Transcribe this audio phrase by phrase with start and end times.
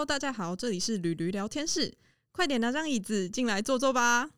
[0.00, 1.92] Hello，大家好，这里是驴驴聊天室，
[2.32, 4.30] 快点拿张椅子进来坐坐吧。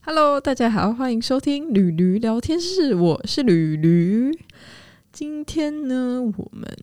[0.00, 4.36] Hello，大家好，欢迎收听驴驴聊天室，我是驴驴。
[5.12, 6.73] 今天呢，我们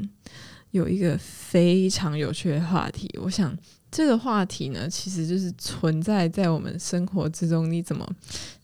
[0.71, 3.55] 有一个非常有趣的话题，我想
[3.91, 8.07] 这个话题呢，其实就是存在在我们生活之中，你怎么，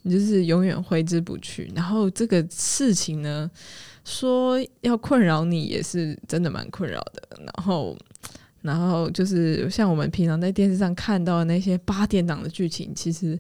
[0.03, 1.71] 你就是永远挥之不去。
[1.75, 3.49] 然后这个事情呢，
[4.05, 7.21] 说要困扰你，也是真的蛮困扰的。
[7.39, 7.97] 然后，
[8.61, 13.37] 然后就是像我们平常在电视上看到的那些八点档的剧情，其实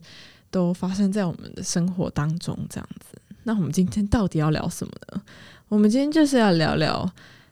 [0.51, 3.17] 都发生在我们的生活当中，这样子。
[3.43, 5.21] 那我们今天到底要聊什么呢？
[5.69, 7.09] 我们今天就是要聊聊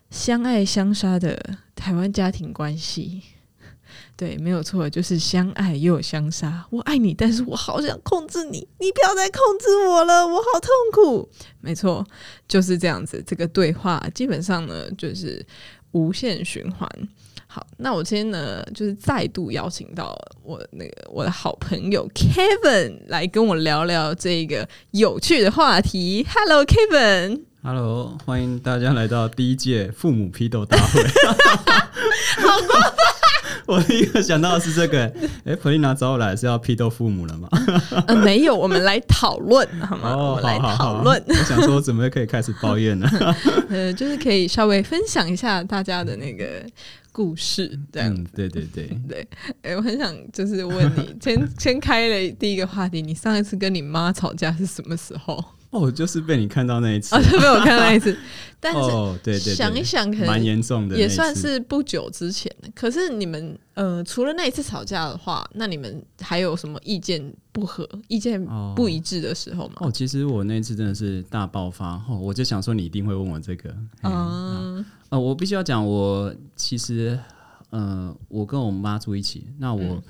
[0.09, 3.21] 相爱相杀的台湾家庭关系。
[4.17, 6.65] 对，没有错，就是相爱又有相杀。
[6.69, 11.29] 我爱你，但是我好想控制你，你不要再控制我了，我好痛苦。
[11.59, 12.05] 没错，
[12.47, 13.21] 就是这样子。
[13.27, 15.45] 这个对话基本上呢，就是
[15.91, 16.89] 无限循环。
[17.47, 26.25] 好，那我今天呢，就是再度邀请到我那个我的好朋友 Kevin 来跟我聊聊这个有趣的话题。
[26.29, 27.54] Hello，Kevin。
[27.67, 31.01] Hello，欢迎大家来到第一届父母批斗大会。
[32.39, 32.93] 好过分！
[33.65, 35.11] 我第一个想到的是这个，
[35.45, 37.49] 哎、普丽娜找我来是要批斗父母了吗？
[38.05, 40.15] 呃，没有，我们来讨论好吗？
[40.15, 41.19] 我们来讨论。
[41.27, 43.09] 我想说，准备可以开始抱怨呢。
[43.69, 46.63] 呃，就是可以稍微分享一下大家的那个
[47.11, 48.13] 故事，这样。
[48.13, 49.27] 嗯，对对对，对，
[49.63, 55.43] 哎、我很想就是问你，先先开了第一个话题，你上一次跟你妈吵架是什么时候？
[55.75, 57.21] 哦，就是被你看到那一次啊，。
[57.21, 58.17] 就被我看到那一次，
[58.59, 62.69] 但是哦，对对对，想一想，可能蛮严重的也算是不久之前的。
[62.73, 69.73] 可是你们呃，除了那一次吵架的话，那你们还有什么意见不合、意见哦不一致的时候吗？
[69.81, 73.69] 哦，其实我那一次真的是大爆发，哦，我就想说你一定会问我这个。
[74.03, 74.11] 嗯
[74.79, 77.19] 嗯呃，我必须要讲，我其实
[77.69, 80.03] 呃，我跟我妈住一起，那我嗯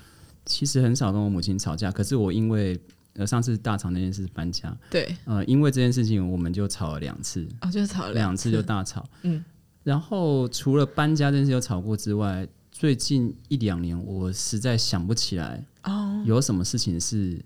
[0.46, 2.80] 其实很少跟我母亲吵架，可是我因为
[3.16, 8.52] 呃上次大吵那件事搬家，对，呃，因为这件事情我们就吵了两次，哦，就是吵了两次。
[8.52, 9.44] 就大吵， 嗯，
[9.84, 17.42] 然后除了搬家这件事有吵过之外，最近一两年我实在想不起来哦，有什么事情是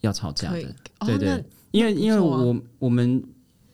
[0.00, 3.22] 要吵架的，，哦对对那因为因为我我们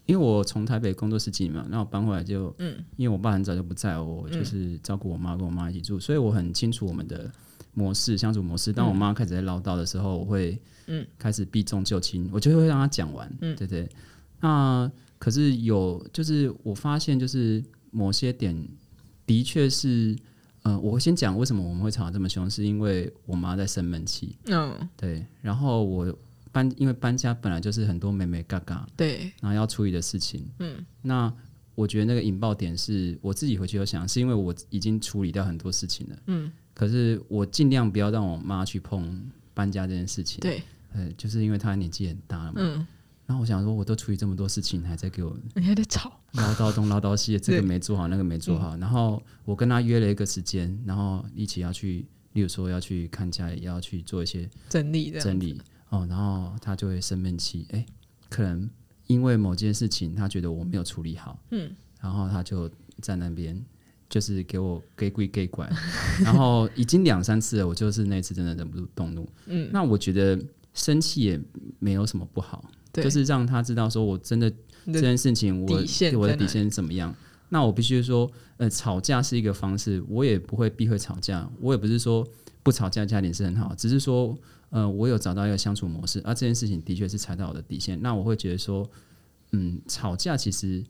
[0.06, 2.76] 因为我从台北工作十几年嘛，然后搬回来就，嗯。
[2.96, 7.30] 因为我爸很早就不在，我就是照顾我妈跟我妈一起住，所以我很清楚我们的
[7.78, 8.72] 模式相处模式。
[8.72, 13.88] 当我妈开始在唠叨的时候，我会嗯开始避重就轻，我就会让她讲完，嗯对对。
[14.40, 18.52] 那可是有就是我发现就是某些点
[19.24, 20.16] 的确是，
[20.62, 26.16] 呃，我先讲为什么我们会吵得这么凶，是因为我妈在生闷气，嗯，对，然后我
[26.50, 30.44] 搬，因为搬家本来就是很多美美嘎嘎，对，然后要处理的事情。
[30.60, 31.32] 嗯，那
[31.74, 36.16] 我觉得那个引爆点是我自己回去有想，是因为我已经处理掉很多事情了。
[36.26, 39.20] 嗯，可是我尽量不要让我妈去碰
[39.52, 40.62] 搬家这件事情。，对，
[40.92, 42.54] 呃，就是因为她年纪很大了嘛。
[42.58, 42.86] 嗯，
[43.26, 48.76] 然后我想说，我都处理这么多事情，还在给我你还在吵，唠叨东唠叨西，这个没做好，那个没做好。
[48.76, 55.60] 然后我跟她约了一个时间，然后一起要去，例如说要去看家也，要去做一些整理的，整理。
[55.88, 57.84] 哦，然后她就会生闷气，哎、
[58.28, 58.70] 可能
[59.08, 63.60] 因为某件事情，她觉得我没有处理好，嗯，然后她就在那边
[64.08, 65.68] 就是给我给跪给拐，
[66.24, 70.38] 然后已经两三次了，我就是那次真的忍不住动怒，嗯，那我觉得
[70.74, 71.40] 生气也
[71.78, 74.50] 没有什么不好，就是让他知道说我真的
[74.86, 75.68] 这件事情我
[76.16, 77.14] 我的底线是怎么样。
[77.50, 82.22] 那我必须说，呃，吵架是一个方式，我也不会避讳吵架，我也不是说
[82.62, 84.36] 不吵架家庭是很好，只是说，
[84.68, 87.98] 呃，我有找到一个相处模式，而、这件事情的确是踩到我的底线。
[88.02, 88.86] 那我会觉得说，
[89.52, 90.84] 嗯，吵架其实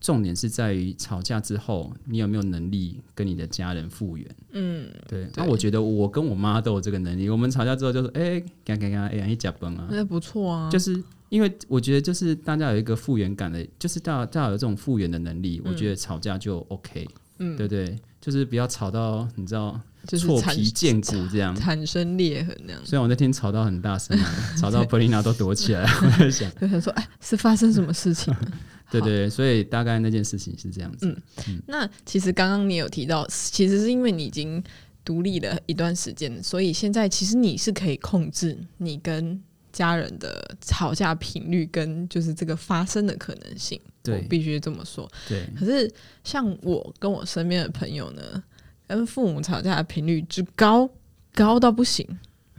[0.00, 4.26] 重点是在于吵架之后，你有没有能力跟你的家人复原。
[4.52, 7.28] 嗯，对，对那我觉得我跟我妈都有这个能力。
[7.28, 17.06] 我们吵架之后就是，哎、干干干，哎，一假崩啊，那不错啊，就是因为我觉得，就是大家有一个复原感的，就是大家大家有这种复原的能力，我觉得吵架就 OK，
[17.38, 17.96] 嗯，对不对？
[18.20, 21.56] 就是不要吵到你知道就是产挫皮见骨这样。
[21.56, 22.80] 产生裂痕那样。
[22.84, 28.40] 虽然我那天吵到很大声啊，吵到 Polina 都躲起来，我在想， 就想说，哎，是发生什么事情了？
[28.98, 31.06] 好对对，所以大概那件事情是这样子。
[31.46, 34.62] 嗯那其实刚刚你有提到，其实是因为你已经
[35.04, 39.40] 独立了一段时间，所以现在其实你是可以控制你跟
[39.72, 43.80] 家人的吵架频率跟就是这个发生的可能性。
[44.02, 45.10] 对我必须这么说。
[45.28, 45.90] 对，可是
[46.24, 48.42] 像我跟我身边的朋友呢，
[48.88, 50.88] 跟父母吵架的频率之高，
[51.34, 52.06] 高到不行，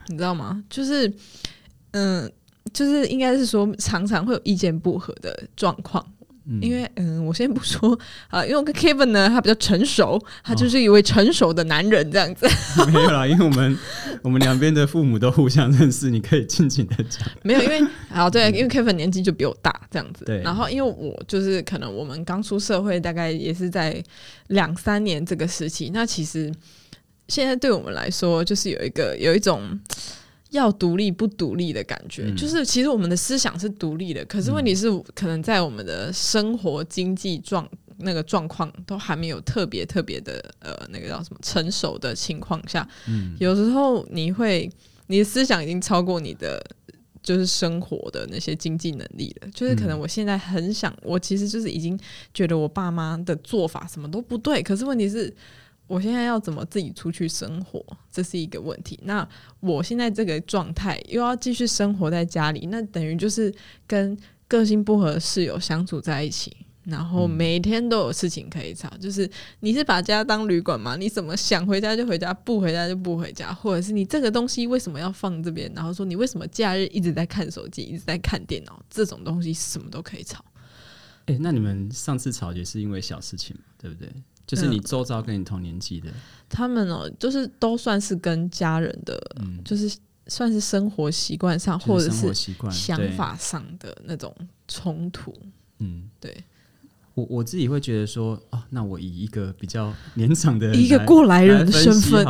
[0.08, 0.64] 你知道吗？
[0.70, 1.12] 就是
[1.90, 2.30] 嗯，
[2.72, 6.04] 就是应该是说常常会有意见不合的状况。
[6.60, 7.98] 因为嗯，我先不说
[8.28, 12.46] 啊，因为我跟 Kevin 呢，他比较成熟，他就是一位成熟的男人这样子。
[12.90, 13.78] 没有啦，因为我们
[14.22, 17.26] 我们两边的父母都互相认识，你可以尽情的讲。
[17.42, 17.80] 没有，因为
[18.10, 20.24] 啊，对，因为 Kevin 年纪就比我大这样子。
[20.24, 20.42] 对。
[20.42, 24.02] 然后，因为我就是可能我们刚出社会，大概也是在
[24.48, 25.90] 两三年这个时期。
[25.94, 26.52] 那其实
[27.28, 29.78] 现在对我们来说，就是有一个有一种。
[30.52, 37.66] 要独立不独立的感觉，就是其实我们的思想是独立的，可是问题是，可能在我们的生活经济状
[37.98, 44.70] 那个状况都还没有特别特别的呃那个叫什么成熟的情况下，嗯，有时候你会
[45.06, 46.62] 你的思想已经超过你的
[47.22, 51.98] 就是生活的那些经济能力了，就是可能我现在很想，我其实就是已经
[52.34, 55.34] 觉得我爸妈的做法什么都不对，可是问题是。
[55.92, 58.98] 我现在要怎么自己出去生活，这是一个问题。
[59.02, 59.28] 那
[59.60, 63.54] 我现在这个状态又要继续生活在家里，那等于就是
[63.86, 64.16] 跟
[64.48, 68.88] 个性不合的室友相处在一起，然后每天都有事情可以吵。
[68.98, 69.30] 就是
[69.60, 70.96] 你是把家当旅馆吗？
[70.96, 75.70] 你怎么想回家就回家，不回家就不回家，或者是你这个东西为什么要放这边？
[75.76, 78.82] 然后说你为什么假日一直在看手机，一直在看电脑？
[78.88, 80.42] 这种东西什么都可以吵。
[81.26, 84.10] 哎，那你们上次吵也是因为小事情嘛，对不对？
[84.54, 86.10] 就是你周遭跟你同年纪的，
[86.46, 89.18] 他们哦，就是都算是跟家人的，
[89.64, 89.96] 就是
[90.26, 92.34] 算是生活习惯上或者是
[92.70, 94.34] 想法上的那种
[94.68, 95.34] 冲突。
[95.78, 96.44] 嗯，对。
[97.14, 102.26] 我我自己会觉得说，哦，那我以一个比较年长的一个过来人的身份，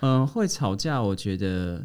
[0.00, 1.82] 嗯，会吵架，我觉得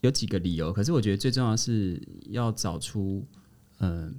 [0.00, 3.24] 有几个理由，可是我觉得最重要是要找出，
[3.78, 4.12] 嗯，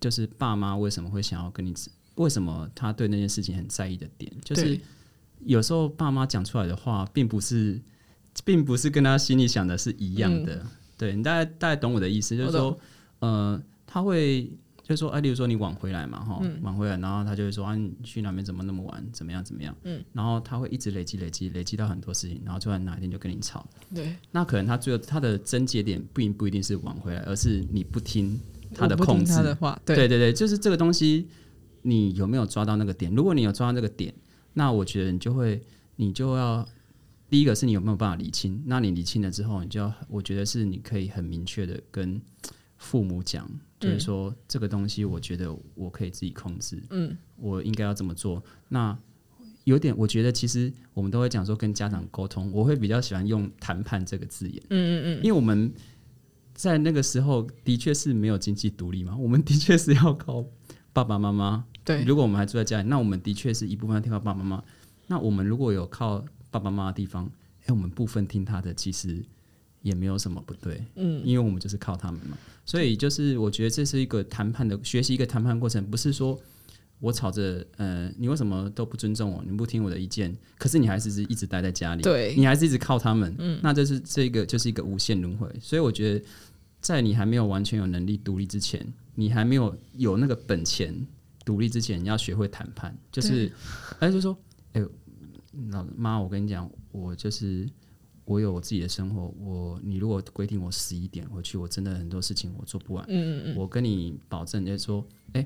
[0.00, 1.74] 就是爸妈为什么会想要跟你。
[2.18, 4.78] 为什么他对那件事情很在意的点，就是
[5.44, 7.80] 有时候爸妈讲出来的话，并不是，
[8.44, 10.64] 并不是跟他心里想的是一样的。
[10.96, 12.76] 对你大概大概懂我的意思，就是说，
[13.20, 14.50] 呃，他会
[14.82, 23.64] 就是说，哎，例如说你晚回来嘛，哈，晚回来，然后他就会说啊，你去哪边怎么那么晚，怎么样怎么样，嗯，然后他会一直累积累积累积到很多事情，然后突然哪一天就跟你吵。
[23.94, 28.40] 对，那可能他最后他的症结点并不一定是晚回来，而是你不听
[28.74, 31.28] 他的控制他的话，对对对，就是这个东西。
[31.82, 33.14] 你有没有抓到那个点？
[33.14, 34.14] 如果你有抓到那个点，
[34.54, 35.62] 那我觉得你就会，
[35.96, 36.66] 你就要
[37.30, 38.62] 第一个是你有没有办法理清？
[38.66, 42.20] 那你理清了之后，你就要，我觉得是你可以很明确的跟
[42.76, 43.48] 父母讲，
[43.78, 48.42] 就是说这个东西，我觉得我可以自己控制，嗯，我应该要怎么做？
[48.68, 48.96] 那
[49.64, 55.72] 有点，我觉得其实我们都会讲说跟家长沟通，我会比较喜欢用谈判这个字眼，嗯嗯嗯，因为我们
[56.54, 60.44] 在那个时候的确是没有经济独立嘛，我们的确是要靠。
[61.04, 64.64] 爸爸妈妈，对，如果我们还住在家里，那我们的确是一部分听靠爸爸妈妈。
[65.06, 67.30] 那我们如果有靠爸爸妈妈的地方，
[67.64, 69.24] 哎，我们部分听他的，其实
[69.82, 72.36] 也没有什么不对，嗯，因为我们就是靠他们嘛。
[72.66, 76.38] 所以就是我觉得这是一个谈判的学习，一个谈判过程，不是说
[76.98, 85.48] 我吵着，呃，你为什么都不尊重我，你不听我的意见，可是你还是是一直待在家里，对你还是一直靠他们，嗯，那这是这个就是一个无限轮回。
[85.62, 86.24] 所以我觉得。
[86.80, 90.94] 在你还没有完全有能力独立之前，你还没有有那个本钱
[91.44, 92.96] 独立之前，你要学会谈判。
[93.10, 93.50] 就是，
[93.98, 94.38] 哎，就说，
[94.72, 94.84] 哎，
[95.70, 97.68] 老妈，我跟你讲，我就是
[98.24, 99.34] 我有我自己的生活。
[99.38, 103.04] 我，你如果规定我十一点回去，我真的很多事情我做不完。
[103.08, 103.56] 嗯嗯嗯。
[103.56, 105.44] 我跟你保证，就是说，哎，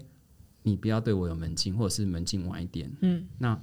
[0.62, 2.90] 你不要对我有门禁，或者是门禁晚一点。
[3.00, 3.26] 嗯。
[3.38, 3.58] 那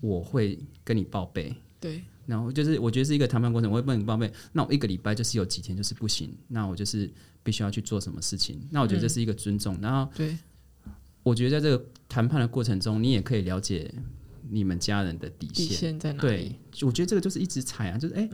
[0.00, 1.54] 我会跟你报备。
[1.78, 2.02] 对。
[2.26, 3.70] 然后就是，我觉得是一个谈判过程。
[3.70, 4.32] 我会帮你报备。
[4.52, 7.10] 那我一个礼拜就是有几天就是不行，那我就是
[7.42, 8.60] 必须要去做什么事情。
[8.70, 9.76] 那我觉得这是一个尊重。
[9.80, 10.36] 然后，对，
[11.22, 13.92] 我觉得在这个谈判的过程中，你也可以了解
[14.48, 16.28] 你们家人的底线在哪里。
[16.28, 18.28] 对，我觉得这个就是一直踩啊，就是哎，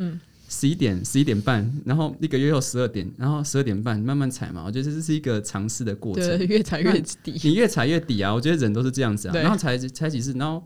[0.49, 4.65] 十一点、十一点半，然后一个月后十二点，然后十二点半慢慢踩嘛。
[4.65, 8.33] 我觉得这是一个尝试的过程，越踩越底，你越踩越底啊！
[8.33, 9.35] 我觉得人都是这样子啊。
[9.35, 10.63] 然后踩踩几次，然后。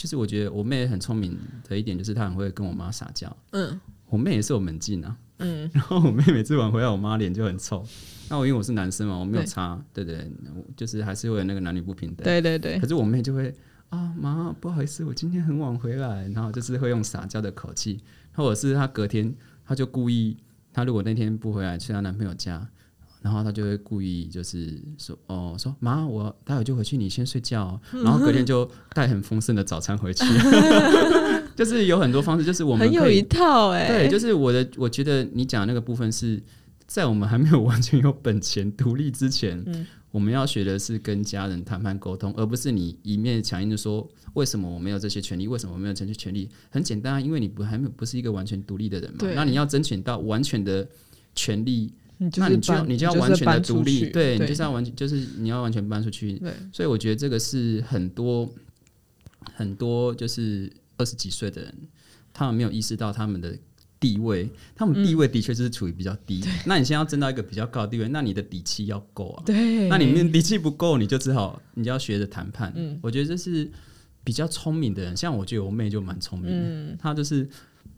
[0.00, 1.36] 就是我觉得我妹很聪明
[1.68, 3.36] 的一点，就是她很会跟我妈撒娇。
[3.50, 5.14] 嗯，我妹也是有门禁啊。
[5.40, 7.84] 嗯， 然后我妹每次晚回来，我妈脸就很臭。
[8.30, 10.26] 那我因为我是男生嘛，我没有擦，对对，
[10.74, 12.24] 就是还是会有那个男女不平等。
[12.24, 12.78] 对对对。
[12.78, 13.54] 可是我妹就会
[13.90, 18.00] 啊，妈，不好意思，我今天很晚回来，然后就是会用撒娇的口气，
[18.32, 19.34] 或者是她隔天，
[19.66, 20.38] 她就故意，
[20.72, 22.66] 她如果那天不回来去她男朋友家。
[23.20, 30.24] 然后他就会故意就是说哦说妈我待会就回去你先睡觉， 然后隔天就带很丰盛的早餐回去，
[31.54, 36.42] 就是有很多方式，就是我们很有一套哎，对，就是我的我觉得你讲的那个部分是
[36.86, 39.64] 在我们还没有完全有本钱独立之前，
[40.10, 46.48] 我们要学的是跟家人谈判沟通，而不是你一面强硬的说为什么我没有这些权利，为什么我没有这些权利？
[46.68, 49.18] 很简单啊，因为你不还没有不是一个完全独立的人嘛。
[49.20, 49.34] 对。
[49.36, 50.88] 那你要争取到完全的
[51.36, 56.34] 权利，你就那你就要你就要完全的独立，对对你就是要完全就是你要完全搬出去。
[56.34, 58.46] 对所以我觉得这个是很多
[59.54, 61.74] 很多就是二十几岁的人，
[62.34, 63.56] 他们没有意识到他们的
[63.98, 66.44] 地位，他们地位的确是处于比较低。
[66.66, 69.42] 那你现在要争到一个比较高的地位，那你的底气要够啊。
[69.46, 72.70] 对，那你面底气不够，你就只好你就要学着谈判。
[72.76, 73.66] 嗯我觉得这是
[74.22, 77.48] 比较聪明的人，像我觉得我妹就蛮聪明的，嗯她就是。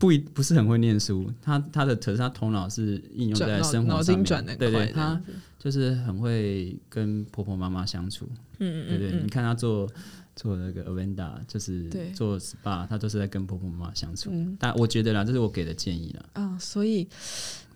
[0.03, 5.17] 不一不是很会念书，他他的可是他头脑是应用在生活上面，对对，他，
[5.57, 8.27] 就是很会跟婆婆妈妈相处，
[8.59, 9.29] 嗯嗯对对，你嗯。
[9.29, 9.89] 看他做
[10.35, 14.29] 做那个 Avenda，就是做 SPA，他都是在跟婆婆妈妈相处。
[14.33, 14.57] 嗯。
[14.59, 17.07] 但我觉得啦，这是我给的建议啦，啊，所以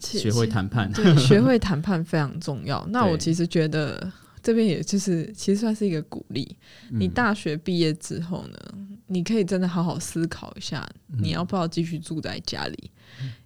[0.01, 0.91] 学会谈判。
[0.91, 2.86] 对，学会谈判非常重要。
[2.89, 4.12] 那我 其实觉得
[4.48, 6.56] 这边也就是其实算是一个鼓励。
[6.89, 7.01] 嗯。
[7.01, 8.58] 你大学毕业之后呢，
[9.08, 11.20] 你可以真的好好思考一下，嗯。
[11.22, 12.92] 你要不要继续住在家里，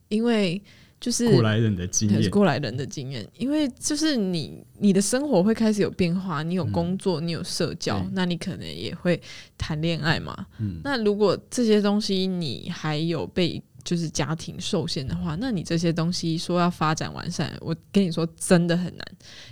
[0.09, 0.61] 因为
[0.99, 9.19] 就是过来人的经验，过来人的经验，因为就是你你的生活会开始有变化，你有工作，你有社交那你可能也会
[9.57, 10.45] 谈恋爱嘛。
[10.59, 19.05] 嗯，那如果这些东西你还有被就是家庭受限的话，那你这些东西说要发展完善，我跟你说真的很难，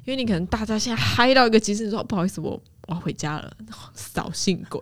[0.06, 2.52] 因为你可能大家现在嗨到一个极致，你说不好意思，我
[2.88, 3.52] 我要回家了，
[3.94, 4.82] 扫兴鬼，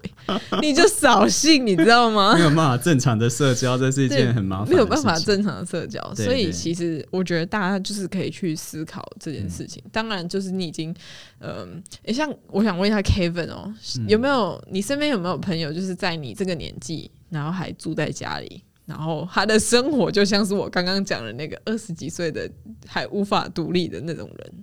[0.62, 2.42] 你就扫兴，你知道吗 没？
[2.42, 9.84] 有办法正常的社交，这是一件很麻烦的没有办法正常的社交，对所以其实我觉得大家就是可以去思考这件事嗯情。
[9.92, 10.96] 当然，就是你已经，
[11.40, 22.50] 嗯、也像我想问一下 Kevin 哦，嗯有没有你身边有没有朋友，就是在你这个年纪，然后还住在家里，然后他的生活就像是我刚刚讲的那个二十几岁的
[22.88, 24.54] 还无法独立的那种人，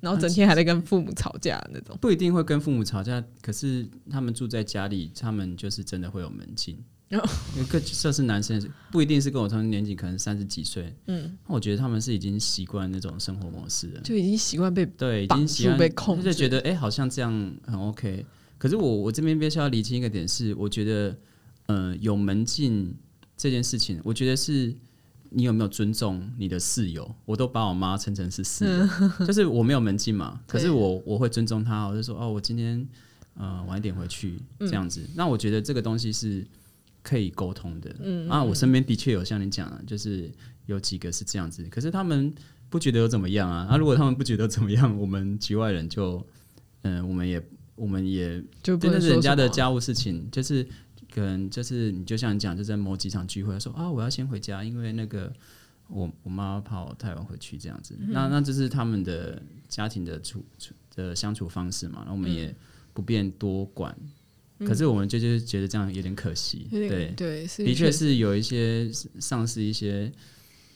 [0.00, 1.96] 然后整天还在跟父母吵架那种。
[2.00, 6.76] 不一定会跟父母吵架，可是他们住在家里，他们就是真的会有门禁。
[7.10, 7.22] 哦
[7.54, 8.60] 因为个这是男生，
[8.90, 10.92] 不一定是跟我同年纪，可能三十几岁。
[11.06, 18.24] 嗯，那我觉得他们是已经习惯那种生活模式了，就已经习惯被对，已绑经习惯被控制就觉得哎、好像这样很 OK。
[18.58, 21.16] 可是我我这边必须要厘清一个点是，我觉得
[21.66, 22.92] 呃有门禁
[23.36, 24.74] 这件事情，我觉得是
[25.30, 28.88] 你有没有尊重你的室友，我都把我妈称成是室友，
[29.26, 32.86] 就是我没有门禁嘛，可是我我会尊重她，我就说哦，我今天
[33.34, 35.08] 呃晚一点回去这样子。
[35.14, 36.46] 那我觉得这个东西是
[37.02, 40.30] 可以沟通的，嗯啊，我身边的确有像你讲的，就是
[40.66, 42.32] 有几个是这样子，可是他们
[42.70, 43.66] 不觉得有怎么样啊？
[43.70, 46.24] 啊，如果他们不觉得怎么样， 我们局外人就
[46.82, 47.42] 嗯、我们也
[47.76, 50.66] 我们也就不真的是人家的家务事情，就是
[51.14, 55.32] 可能就是你就像你讲，就在某几场聚会说啊，我要先回家，因为那个
[55.86, 57.96] 我我妈怕我太晚回去这样子。
[58.00, 62.56] 嗯那那这是他们的家庭的处处的相处方式嘛，那我们嗯也
[62.92, 63.96] 不便多管。
[64.60, 70.10] 可是我们就就是觉得这样有点可惜，对，对，的确是有一些丧失一些，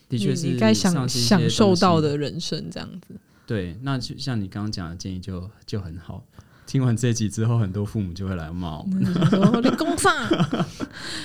[0.09, 3.15] 的确是该享享受到的人生这样子。
[3.47, 6.23] 对，那就像你刚刚讲的建议就就很好。
[6.69, 9.03] 听完这集之后，很多父母就会来骂我们。
[9.27, 10.15] 说你攻上，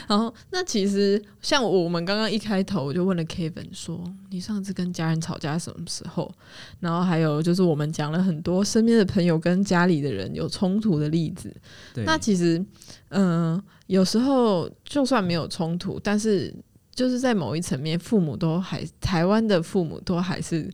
[0.08, 6.34] 然后那其实像我们刚刚一开头我就问了 Kevin 说，你上次跟家人吵架什么时候？
[6.80, 11.54] 然后还有就是我们讲了很多身边的朋友跟家里的人有冲突的例子。
[11.92, 12.64] 对，那其实，
[13.10, 16.54] 嗯、有时候就算没有冲突，但是
[16.94, 20.72] 就是在某一层面，父母都还台湾的父母都还是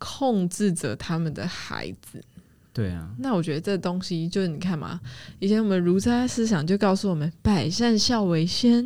[0.00, 2.20] 控制着他们的孩子。
[2.80, 4.98] 对啊，那我觉得这东西就是你看嘛，
[5.38, 8.82] 以前我们儒家思想就告诉我们百善孝为先，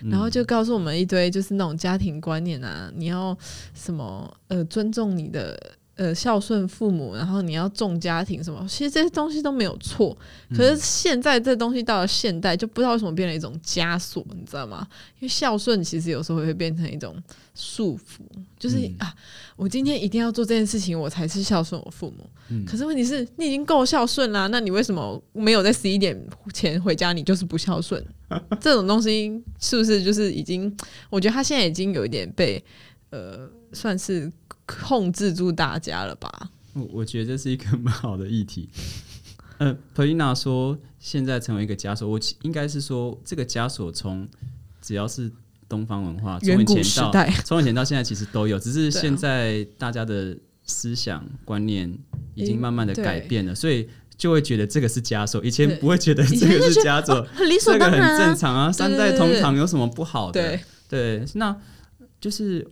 [0.00, 3.36] 嗯然后就告诉我们一堆就是那种家庭观念啊，你要
[3.74, 5.60] 什么呃尊重你的
[5.96, 10.16] 呃孝顺父母，然后你要重家庭什么，其实这些东西都没有错。
[10.56, 14.86] 可是现在这东西到了现代，就不知道为什么变成一种枷锁，你知道吗？
[15.18, 17.14] 因为孝顺其实有时候会变成一种
[17.54, 18.22] 束缚，
[18.58, 19.14] 就是、嗯啊，
[19.56, 22.26] 我今天一定要做这件事情，我才是孝顺我父母。
[22.48, 26.14] 嗯可是问题是你已经够孝顺啦，那你为什么没有在十一点
[26.52, 27.12] 前回家？
[27.12, 28.04] 你就是不孝顺？
[28.60, 30.74] 这种东西是不是就是已经？
[31.10, 32.62] 我觉得他现在已经有一点被
[33.10, 34.30] 呃，算是
[34.66, 36.50] 控制住大家了吧？
[36.74, 38.68] 我我觉得这是一个蛮好的议题。
[39.58, 44.28] 呃 p e l i n a 说现在成为一个枷锁，我应该是说这个枷锁从
[44.82, 45.30] 只要是
[45.68, 47.12] 东方文化，从以前到
[47.44, 51.96] 从以前到现在其实都有，只是现在大家的思想观念
[52.34, 58.00] 已经嗯慢慢的改变了，所以就会觉得这个是枷锁，以前不会觉得这个是枷锁，很理所这个很。
[58.18, 60.40] 正常啊，三代同堂有什么不好的？
[60.40, 61.56] 对，对，那
[62.20, 62.66] 就是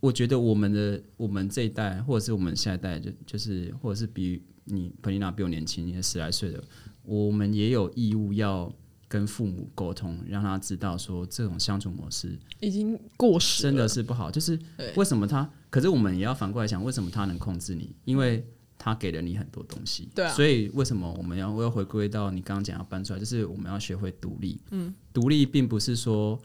[0.00, 6.62] 我觉得我们的我们这一代，或者是我们下一代，就就是或者是比你彭丽娜比我年轻，也十来岁的，
[7.02, 8.72] 我们也有义务要
[9.06, 14.30] 跟父母沟通，让他知道说这种相处模式已经过时真的是不好。
[14.30, 14.58] 就是
[14.96, 15.48] 为什么他？
[15.70, 17.94] 可是我们也要反过来想，为什么他能控制你？
[18.04, 18.46] 因为
[18.84, 24.60] 他给了你很多东西，对啊所以为什么我们要我要回归到你刚刚讲要搬出来，就是我们要学会独立。
[24.72, 26.38] 嗯，独立并不是说，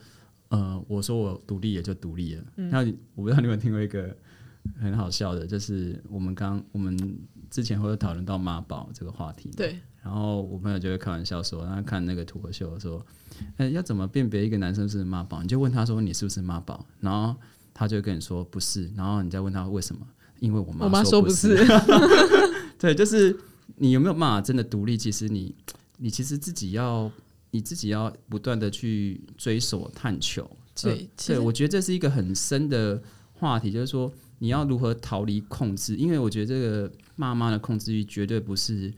[0.48, 2.44] 呃，我说我独立也就独立了。
[2.56, 2.80] 嗯那
[3.14, 4.16] 我不知道你有没有听过一个
[4.80, 6.98] 很好笑的，就是我们刚我们
[7.50, 13.06] 之前会有讨论到妈宝这个话题，对，然后我朋友就会开玩笑说，他看那个脱口秀说，
[13.58, 15.42] 呃，要怎么辨别一个男生是妈宝？
[15.42, 17.36] 你就问他说你是不是妈宝，然后
[17.74, 20.08] 他就会跟你说不是，然后你再问他为什么？
[20.40, 21.58] 因为我妈我妈说说不是。
[22.80, 23.38] 对，就是
[23.78, 24.98] 你有没有办法真的独立？
[24.98, 25.54] 其实你
[25.98, 27.12] 你其实自己要
[27.52, 30.50] 你自己要不断的去追索探求。
[30.82, 33.02] 对呃对，我觉得这是一个很深的
[33.34, 38.94] 话题，就是说你要如何逃离控制，因为我觉得这个妈妈的控制欲绝对不是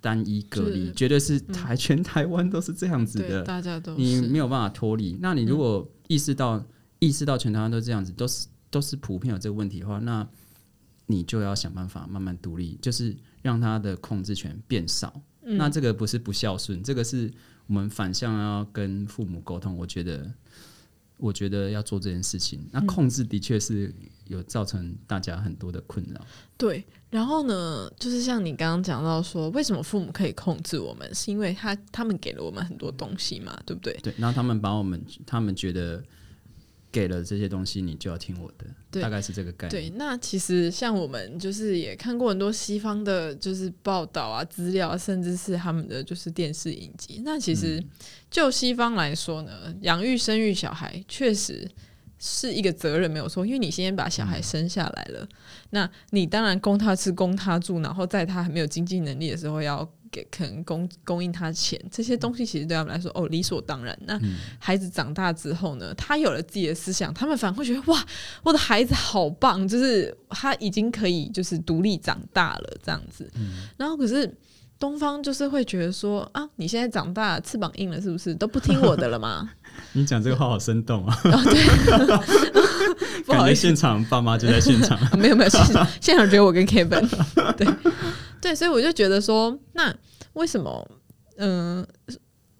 [0.00, 3.42] 单一隔离，绝对是台、全台湾都是这样子对，的。
[3.42, 5.18] 大家都你没有办法脱离。
[5.20, 6.64] 那你如果意识到、
[7.00, 10.24] 意识到全台湾都这样子，都是都是普遍有这个问题的话，那
[11.06, 15.12] 你就要想办法慢慢独立，就是让他的控制权变少。
[15.48, 17.32] 嗯那这个不是不孝顺，这个是
[17.68, 19.76] 我们反向要跟父母沟通。
[19.76, 20.28] 我觉得，
[21.18, 22.66] 我觉得要做这件事情。
[22.72, 23.94] 那控制的确是
[24.24, 26.20] 有造成大家很多的困扰。
[26.56, 33.96] 对，然后呢，就是像你刚刚讲到说，为什么父母可以控制我们，是因为他他们给了我们很多东西嘛，对不对？
[34.02, 36.02] 对，然后他们把我们，他们觉得
[36.92, 39.70] 给了这些东西，你就要听我的，对大概是这个概念。
[39.70, 47.20] 对，那其实像我们就是也看过很多西方的，就是报道啊、资料啊，甚至是他们的就是电视影集。
[47.24, 47.82] 那其实
[48.30, 51.68] 就西方来说呢，养育、生育小孩确实
[52.18, 53.44] 是一个责任，没有错。
[53.44, 55.28] 因为你先把小孩生下来了，
[55.70, 59.86] 那你当然供他吃、供他住，然后在他还没有经济能力的时候要。
[60.10, 63.96] 给可能供供应他钱，这些东西其实对他们来说，哦，理所当然。
[64.06, 64.18] 那
[64.58, 68.04] 孩子长大之后呢，他有了自己的思想，他们反而会觉得哇，
[68.42, 73.30] 我的孩子好棒，就是他已经可以就是独立长大了这样子。
[73.76, 74.32] 然后可是
[74.78, 79.50] 东方就是会觉得说啊，你现在长大了，翅膀硬了，是不是都不听我的了吗？
[79.92, 81.20] 你讲这个话好生动啊！
[81.24, 81.62] 然后对，
[83.24, 84.96] 不好意思，现场爸妈就在现场。
[84.98, 87.06] 啊 没有没有，现场现场只有我跟 Kevin，
[87.56, 87.66] 对
[88.46, 89.92] 对，所以我就觉得说，那
[90.34, 90.88] 为什么
[91.38, 91.84] 嗯、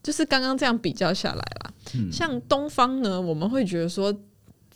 [0.03, 2.11] 就是刚刚这样比较下来啦，嗯。
[2.11, 4.12] 像东方呢，我们会觉得说，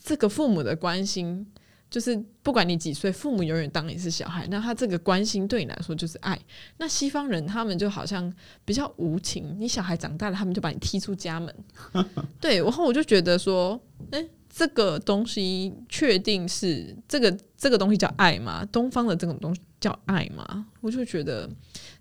[0.00, 1.44] 这个父母的关心，
[1.90, 6.38] 就是不管你几岁，父母永远当你是小孩，那他这个关心对你来说就是爱。
[6.78, 8.32] 那西方人他们就好像
[8.64, 11.52] 比较无情，你小孩长大了，他们就把你踢出家门。
[12.40, 13.78] 对，然后我就觉得说，
[14.12, 18.64] 诶，这个东西确定是这个这个东西叫爱吗？
[18.70, 20.66] 东方的这种东西叫爱吗？
[20.80, 21.50] 我就觉得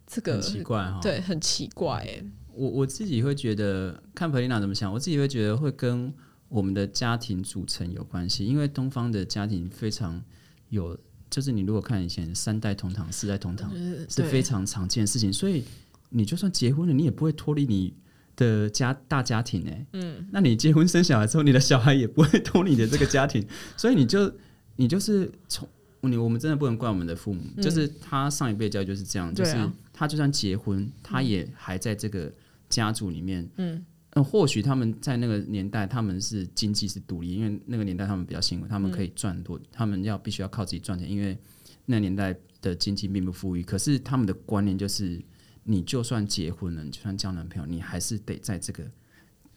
[0.05, 2.23] 这个很奇怪哈、，对很奇怪哎、
[2.53, 6.13] 我我自己会觉得，看 p 丽娜怎么想，我自己会觉得会跟
[6.49, 10.21] 我们的家庭组成有关系，因为东方的家庭非常
[10.69, 10.97] 有，
[11.29, 15.63] 就是你如果看以前三代同堂、四代同堂就是非常常见的事情，所以
[16.09, 17.93] 你就算结婚了，你也不会脱离你
[18.35, 23.45] 的家大家庭哎、嗯，那你结婚生小孩之后，你的小孩也不会脱离你的这个家庭，
[23.77, 24.33] 所以你就
[24.75, 25.69] 你就是从
[26.01, 29.55] 你我们真的不能怪我们的父母，就是他上一辈教育就是这样，就是
[29.93, 32.33] 他就算结婚，他也还在这个
[32.69, 33.85] 家族里面，嗯。
[34.19, 41.37] 呃，或许他们在那个年代，他们是经济是独立，因为那个年代他们比较辛苦，他们可以赚很多，他们要必须要靠自己赚钱，因为
[41.85, 43.63] 那年代的经济并不富裕。
[43.63, 45.21] 可是他们的观念就是，
[45.63, 48.83] 你就算结婚了，你就算交男朋友，你还是得在这个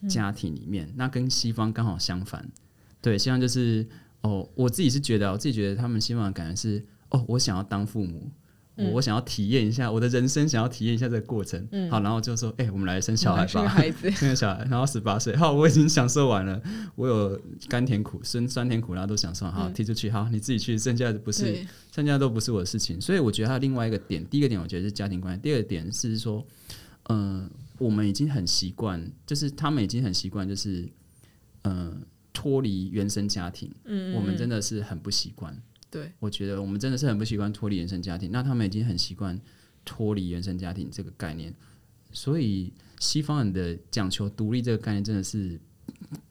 [0.09, 0.93] 家庭里面。
[0.97, 2.49] 那跟西方刚好相反，
[3.01, 3.85] 对，西方就是
[4.21, 8.31] 哦，我自己是觉得啊，我自己觉得他们西方的感觉是哦，我想要当父母。
[8.77, 11.61] 我我想要体验一下我的人生，想要体验一下这个过程。
[11.91, 13.47] 好，然后就说，哎、我们来生小孩吧。
[13.53, 16.61] 生个孩子， 生个小孩，然后十八岁，好，我已经享受完了，
[16.95, 22.99] 我有甘甜苦、酸酸甜苦辣都享受，好，踢出去，好，你自己去，剩下的不是，对，剩下都不是我的事情。
[23.01, 26.43] 所以我觉得还有另外一个点，第一个点我觉得是家庭关系，第二个点是说，
[27.05, 27.47] 呃，
[27.79, 30.89] 我们已经很习惯，就是他们已经很习惯，就是
[31.63, 31.95] 呃
[32.33, 35.55] 脱离原生家庭，嗯，我们真的是很不习惯。
[35.93, 39.39] 对，我觉得我们真的是很不习惯脱离原生家庭，那他们已经很习惯
[39.85, 41.53] 脱离原生家庭这个概念，
[42.13, 45.61] 所以西方人的讲求独立这个概念真的是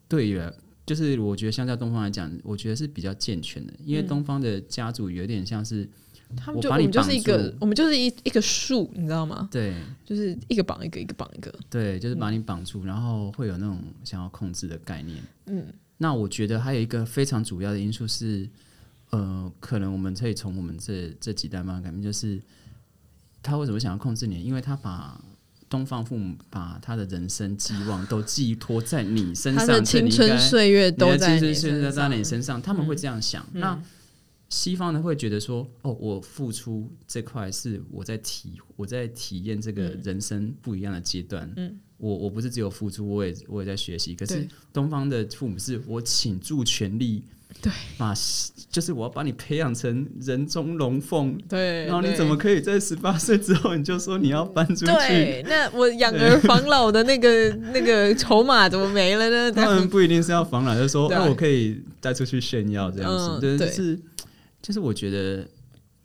[0.08, 0.40] 对于，
[0.84, 5.88] 就是我觉得相较东方来讲，我觉得是比较健全的，因为东方的家族有点像是
[6.36, 9.48] 他们就我我把你们就是一个我们就是一一个树，你知道吗？
[9.52, 11.54] 对就是一个绑一个，一个绑一个。
[11.70, 15.22] 对，就是把你绑住，然后会有那种想要控制的概念。
[15.46, 15.64] 嗯，
[15.98, 18.48] 那我觉得还有一个非常主要的因素是，
[19.12, 22.38] 呃，可能我们可以从我们这这几代慢慢改变，就是
[23.42, 24.42] 他为什么想要控制你？
[24.42, 25.22] 因为他把
[25.68, 32.24] 东方父母把他的人生寄望都寄托在你身上，他的青春岁月都在的青春岁月身都在你。
[32.24, 33.46] 身上，他们会这样想。
[33.54, 33.82] 嗯那
[34.48, 41.50] 西方呢会觉得说，哦，我付出这块是我在体我在体验这个人生不一样的阶段。
[41.56, 44.14] 嗯，我我不是只有付出，我也我也在学习。
[44.14, 47.24] 可是东方的父母是我倾注全力，
[47.60, 48.14] 对，把
[48.70, 51.36] 就是我要把你培养成人中龙凤。
[51.48, 54.86] 对，然后你怎么可以在十八岁之后你就说你要搬出去？
[54.86, 55.44] 对？
[55.46, 59.52] 那我养儿防老的那个 那个筹码怎么没了呢？
[59.52, 63.40] 他们不一定是要防老，就是说，对哎，我可以带出去炫耀这样子。
[63.40, 64.00] 对，嗯对就是
[64.62, 65.46] 就是我觉得，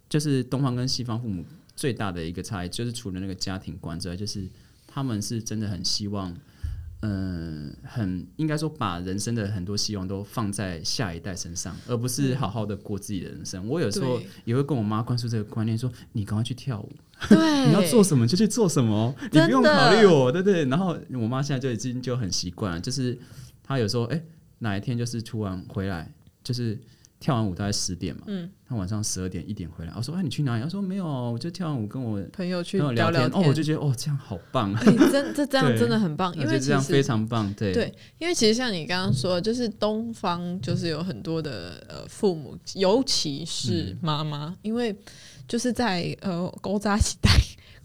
[0.09, 4.47] 就是东方跟西方父母最大的一个差异，就是除了那个家庭观之外，就是
[4.85, 6.35] 他们是真的很希望，
[7.01, 13.67] 嗯、很应该说把人生的很多希望都放在下一代身上，而不是好好的过自己的人生。
[13.67, 16.91] 我有时候也会跟我妈灌输这个观念，说你赶快去跳舞，
[17.29, 20.65] 对， 你要做什么就去做什么，你不用考虑我，对不对？
[20.65, 23.17] 然后我妈现在就已经就很习惯了，就是
[23.63, 24.21] 她有时候哎、
[24.59, 26.11] 哪一天就是突然回来，
[26.43, 26.79] 就是
[27.19, 30.63] 跳完舞大概十点嘛，嗯，他晚上十二点一点回来，我说哎、你去哪里？
[30.63, 37.73] 他说没有，我就跳完舞跟我朋友去聊聊天，哦，我就觉得哦这样好棒啊，哎真这这样真的很棒，因为这样非常棒，对。
[37.73, 43.97] 对，因为其实像你刚刚说，就是东方就是有很多的呃父母，尤其是嗯。
[44.01, 44.95] 妈妈，因为
[45.47, 47.29] 就是在呃勾扎时代。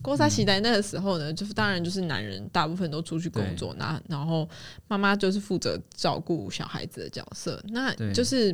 [0.02, 4.48] 勾扎时代 那个时候呢，就是当然就是男人大部分都出去工作，那然后
[4.88, 7.62] 妈妈就是负责照顾小孩子的角色。
[7.68, 8.52] 那就是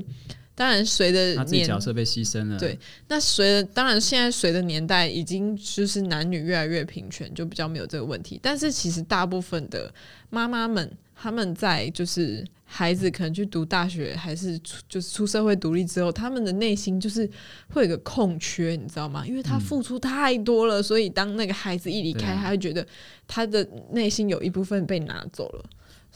[0.59, 8.41] 当然随着角色被牺牲了，对那随着当然现在随着年代已经就是男女越来越平权，就比较没有这个问题。
[8.43, 9.89] 但是其实大部分的
[10.31, 17.31] 妈妈们，他们在就是孩子可能去读大学，还是出就是出社会独立之后，他们的内心就是
[17.69, 19.25] 会有个空缺，你知道吗？
[19.25, 22.85] 因为他付出太多了，所以当那个孩子一离开，他会觉得
[23.29, 25.65] 他的内心有一部分被拿走了。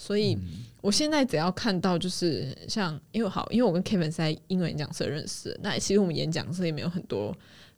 [0.02, 0.36] 所以，
[0.80, 7.32] 我现在只要看到就是像，因为好，因为我跟 Kevin 是在英文演讲社认识，那其实我们演讲社也没有很多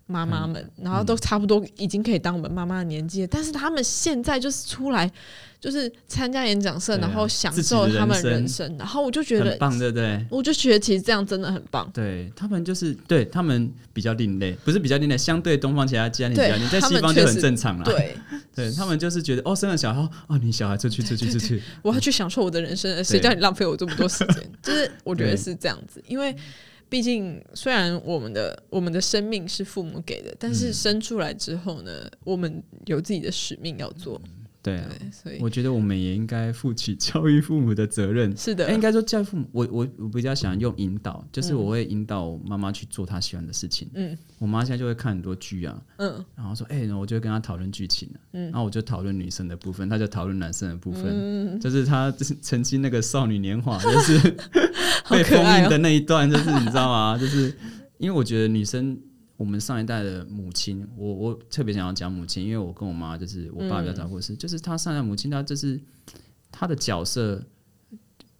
[0.06, 5.10] 妈妈们，然后都差不多已经可以当我们妈妈的年纪了，但是他们现在就是出来
[5.58, 10.26] 就是参加演讲社，啊然后享受他们人人生，然后我就觉得很，棒，对不对？
[10.28, 11.90] 我就觉得其实这样真的很棒。
[11.94, 17.84] 对他们就是对他们比较另类，不是比较另类，相对东方其他家庭比对较另类，在他西方就很正常了。
[17.84, 18.14] 对，
[18.54, 24.42] 对他们就是觉得哦，生了小孩哦，你小孩出去出去出去，我要去享受我的人生，谁叫你浪费我这么多时间？
[24.62, 26.36] 就是我觉得是这样子，因为
[26.88, 34.20] 毕竟虽然我们的我们的生命是父母给的，但是生出来之后呢，我们有自己的使命要做，
[34.64, 38.32] 对啊，对，所以我觉得我们也应该负起教育父母的责任。
[38.34, 38.66] 是的。
[38.66, 43.90] 哎，应该说教育父母，我我我比较想用引导，就是我会引导妈妈去做她喜欢的事情。
[43.92, 44.16] 嗯。
[44.38, 46.24] 我妈现在就会看很多剧啊，嗯。
[46.34, 48.44] 然后说，哎、然后我就会跟她讨论剧情、啊、嗯。
[48.44, 54.18] 然后我就讨论女生的部分，她就讨论男生的部分，嗯，就是她就是曾经那个少女年华， 就是
[55.04, 57.18] 好被封印的那一段，就是你知道吗？
[57.20, 57.54] 就是
[57.98, 58.98] 因为我觉得女生，
[59.36, 65.80] 我们上一代的母亲，我我特别想要讲母亲，因为我跟我妈就是我爸比较早过世，就是她上一代母亲，她就是
[66.50, 67.44] 她的角色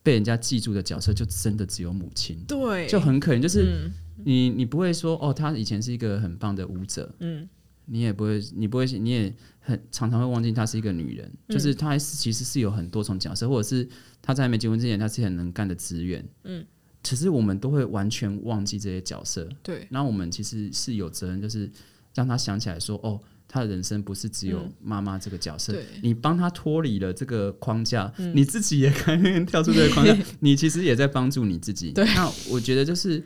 [0.02, 3.64] 被人家记住的角色，就真的只有母亲，对，就很可怜，就是。
[3.64, 3.92] 嗯。
[4.26, 7.48] 你你不会说哦，她以前是一个很棒的舞者，嗯。
[7.86, 11.52] 你也不会，你不会，你也很常常会忘记她是一个女人，嗯。
[11.52, 13.86] 就是她还是其实是有很多重角色，或者是
[14.22, 16.64] 她在还没结婚之前，她是很能干的职员，嗯，
[17.04, 19.86] 其实我们都会完全忘记这些角色，对。
[19.90, 21.70] 那我们其实是有责任，就是
[22.14, 24.72] 让他想起来说，哦，他的人生不是只有嗯。
[24.82, 25.86] 妈妈这个角色，对。
[26.02, 28.32] 你帮他脱离了这个框架，嗯。
[28.34, 31.92] 你自己也可以跳出这个框架， 你其实也在帮助你自己。
[31.92, 32.04] 对。
[32.16, 33.22] 那我觉得就是。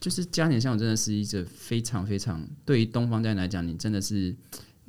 [0.00, 4.32] 就是家庭相处真的是一个非常非常对于东方家庭来讲，你真的是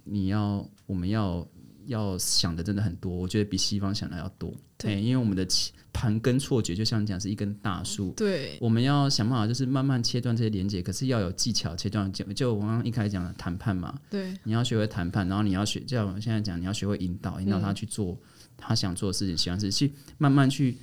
[0.04, 1.48] 你要我们要
[1.90, 4.54] 要想的真的很多，我觉得比西方想的要多。
[4.78, 5.02] 对。
[5.02, 5.46] 因为我们的
[5.92, 8.58] 盘根错节，就像你讲是一根大树，对。
[8.62, 12.12] 我们要想办法就是慢慢切断这些连接，可是要有技巧切断。
[12.14, 14.34] 就就我刚刚一开始讲的谈判嘛，对。
[14.44, 18.18] 你要学会谈判，然后你要学，就像我们现在讲，你要学会引导，引导他去做
[18.56, 20.78] 他想做的事情、喜欢的事情，去慢慢去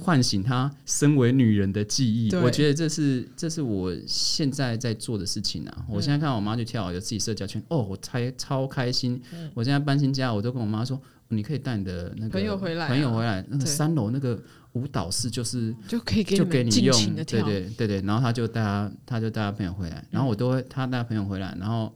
[0.00, 2.28] 唤醒她身为女人的记忆。
[2.30, 2.40] 对。
[2.40, 5.86] 我觉得这是这是我现在在做的事情啊。
[5.88, 9.20] 我现在看到我妈去跳，有自己社交圈，哦，我才超开心。
[9.54, 12.88] 我现在搬新家，我都跟我妈说，你可以带你的那个朋友回来啊。
[12.88, 14.40] 朋友回来，那个三楼那个
[14.72, 15.74] 舞蹈室就是。
[15.88, 17.42] 就可以给就给你用，对，对
[17.76, 21.92] 对对，然后他就带他，他就带他朋友回来，然后我都会他带朋友回来，然后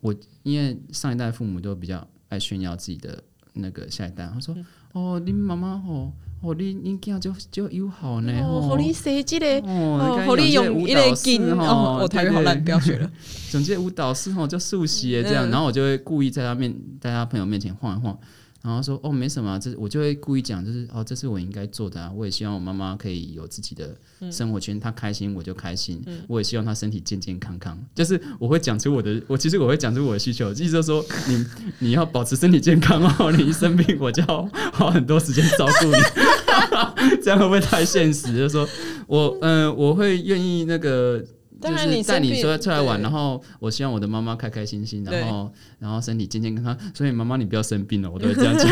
[0.00, 3.22] 我因为上一代父母都比较爱炫耀自己的
[3.54, 4.56] 那个下一代，他说、
[4.92, 6.12] 哦，你妈妈哦哦，
[6.56, 13.10] 你你这样就就友好呢，哦，互你设计嘞，哦，哦，好你用一个金哦，我台语好烂，不要学了。
[13.50, 18.18] 总之舞蹈师吼，就速写这样，然后我就会故意在他面，在他朋友面前晃一晃。
[18.62, 23.96] 然后说哦没什么，这我就会故意讲，就是哦这是我应该做的啊，我也希望我妈妈可以有自己的
[24.30, 31.46] 生活圈，她开心我就开心，我也希望她身体健健康康，就是我会讲出我的，我其实我会讲出我的需求，意思就是说你
[31.78, 34.42] 你要保持身体健康哦，你一生病我就要
[34.74, 38.36] 花很多时间照顾你， 这样会不会太现实？
[38.36, 38.68] 就是说
[39.06, 41.24] 我嗯我会愿意那个。
[41.60, 46.78] 就是带你说出来玩，然后我希望我的妈妈开开心心，然后然后身体健健康康。
[46.94, 48.66] 所以妈妈你不要生病了，我都会这样讲，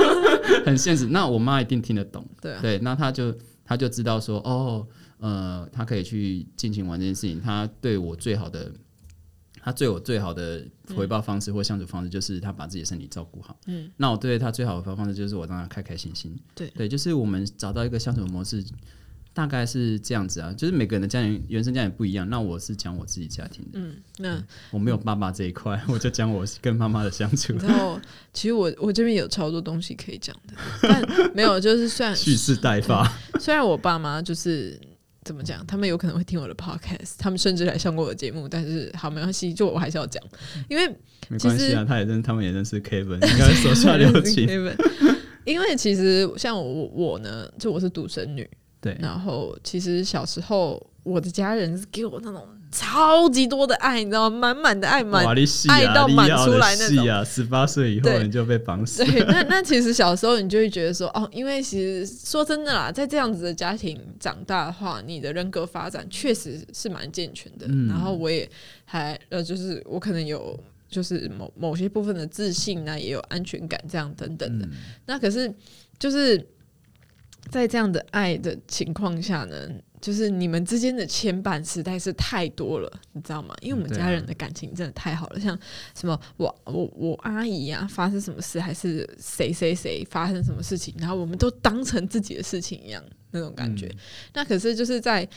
[0.64, 1.06] 很现实。
[1.06, 4.86] 那我妈一定听得懂，对，那她就她就知道说，哦，
[5.18, 7.40] 呃，她可以去尽情玩这件事情。
[7.40, 8.72] 她对我最好的，
[9.62, 10.64] 她对我最好的
[10.96, 13.56] 回报方式或相处方式，就是她把自己的身体照顾好。
[13.66, 16.34] 嗯，那我对她最好的回报方式，就是我让她开开心心。
[16.54, 18.64] 对对，就是我们找到一个相处模式。
[19.34, 22.28] 大概是这样子啊，就是每个人的家庭原生家庭不一样。
[22.28, 27.54] 那我是讲我自己家庭的，嗯，那我没有爸爸这一块，我就讲我跟妈妈的相处。
[27.58, 27.98] 然后，
[28.32, 33.10] 其实我我这边有超多东西可以讲的，但没有，就是算蓄势待发。
[33.40, 34.78] 虽然我爸妈就是
[35.24, 40.22] 怎么讲，他们有可能会听我的 podcast，他们甚至来上过我的节目，但是好没关系，就我还是要讲，
[40.68, 40.86] 因为
[41.28, 44.46] 没关系啊，他也认，他们也认识 Kevin，应该手下留情。
[45.44, 48.46] 因为其实像我我呢，就我是独生女。
[48.82, 54.38] 对，然后其实小时候我的家人是给我那种超级多的爱，你知道吗？
[54.38, 55.24] 满满的爱，满
[55.68, 57.22] 爱到满出来那种啊！
[57.22, 59.04] 十八岁以后你就被绑死。
[59.04, 67.68] 对，那那其实小时候你就会觉得说，哦，因为其实说真的啦，在这样子的家庭长大的话，你的人格发展确实是蛮健全的。
[67.88, 68.50] 然后我也
[68.84, 74.66] 还呃，就是我可能有就是某某些部分的自信呢，也有安全感这样等等的。
[75.06, 75.54] 那可是
[76.00, 76.44] 就是。
[77.50, 79.68] 在这样的爱的情况下呢，
[80.00, 83.54] 就是你们之间的牵绊实在是太多了，你知道吗？
[83.60, 85.58] 因为我们家人的感情真的太好了，像
[85.94, 93.02] 什么我我我阿姨啊，发生什么事，还是谁谁谁发生什么事情，然后我们都当成自己的事情一样
[93.32, 93.90] 那种感觉。
[94.32, 95.28] 那可是就是在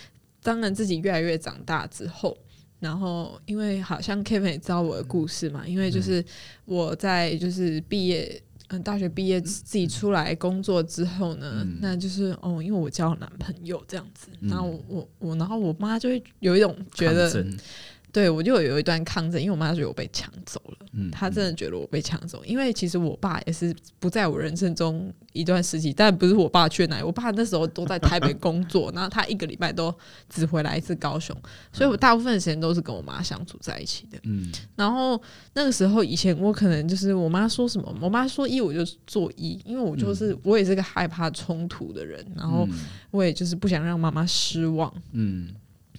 [0.41, 2.37] 当然自己越来越长大之后，
[2.79, 6.23] 然后因为好像 Kevin 也知道我的故事嘛，因为就是
[6.65, 8.41] 我在就是毕业。
[8.69, 17.45] 嗯，大学毕业自己出来工作之后呢，那就是哦，因为我交了男朋友这样子，然后我我然后我妈就会有一种觉得。
[18.15, 22.41] 对，我就有一段抗争，因为我妈觉得我被抢走了，她真的觉得我被抢走。
[22.45, 29.93] 因为其实我爸也是不在我人生中一段时期，但不是我爸去哪，我爸那时候都在台北工作， 然后他一个礼拜都
[30.29, 31.35] 只回来一次高雄，
[31.73, 34.17] 所以我大部分时间都是跟我妈相处在一起的。
[34.23, 35.21] 嗯，然后
[35.53, 42.65] 那个时候以前我可能就是我妈说什么，我妈说一我就做一，因为我就是我也是个害怕冲突的人，然后
[43.11, 44.89] 我也就是不想让妈妈失望。
[45.11, 45.49] 嗯。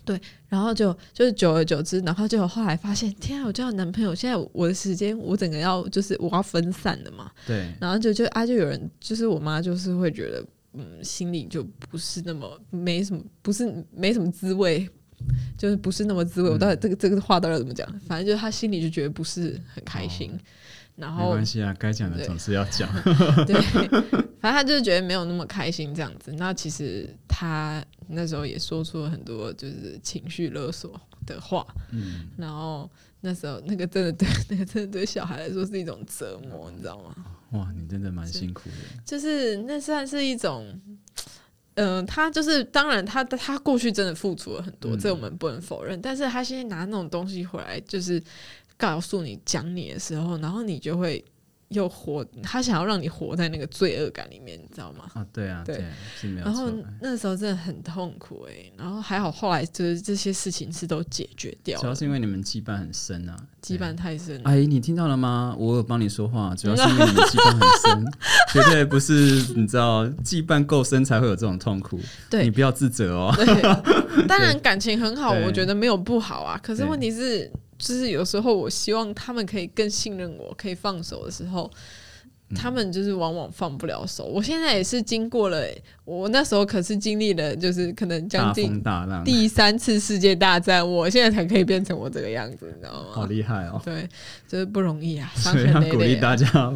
[0.06, 7.28] 对，然后就就是久而久之，然后就后来发现，天啊，我交男朋友，现在我的时间我整个要就是我要分散的嘛。
[7.44, 14.88] 对，然后就就啊，就有人就是我妈就是会觉得，嗯，心里就不是那么没什么，不是没什么滋味，
[15.58, 16.48] 就是不是那么滋味。
[16.50, 17.86] 我到底这个这个话到底怎么讲？
[18.06, 20.38] 反正就是他心里就觉得不是很开心。
[20.94, 22.88] 然后没关系啊，该讲的总是要讲。
[23.44, 23.54] 对，
[24.40, 26.32] 反正他就是觉得没有那么开心这样子。
[26.38, 31.66] 那其实他那时候也说出了很多就是情绪勒索的话。
[31.90, 32.28] 嗯。
[32.36, 32.90] 然后
[33.20, 37.14] 那时候那个真的对那个真的对小孩来说是一种折磨，你知道吗？
[37.52, 38.76] 哇，你真的蛮辛苦的。
[39.04, 40.80] 就是那算是一种，
[41.74, 46.00] 嗯，他就是当然他他过去真的付出了很多，这我们不能否认。
[46.00, 48.22] 但是他现在拿那种东西回来，就是。
[48.78, 51.24] 告诉你讲你的时候，然后你就会
[51.68, 55.10] 又活，他想要让你活在那个罪恶感里面，你知道吗？
[55.14, 55.84] 啊，对啊，对，
[56.36, 64.40] 然后那时候真的很痛苦哎，然后还好后来就是这些事情是都解决掉，主要是因为你们羁绊很深啊，羁绊太深。
[64.44, 65.56] 阿姨，你听到了吗？
[65.58, 68.12] 我有帮你说话，主要 是因为你们羁绊很深，
[68.52, 69.12] 绝对不是
[69.56, 71.98] 你知道羁绊够深才会有这种痛苦。
[72.30, 73.34] 对你不要自责哦。
[74.28, 77.50] 当然感情很好，我觉得没有不好啊，可是问题是。
[77.78, 81.70] 就是有时候，我希望他们可以更信任我，可以放手的时候，
[82.54, 84.24] 他们就是往往放不了手。
[84.24, 85.66] 我现在也是经过了，
[86.04, 88.82] 我那时候可是经历了，就是可能将近
[89.24, 93.08] 第三次世界大战，我现在才可以变成我这个样子，你知道吗？
[93.12, 93.80] 好厉害哦！
[93.84, 94.08] 对，
[94.46, 96.72] 就是不容易啊，所以要鼓励大家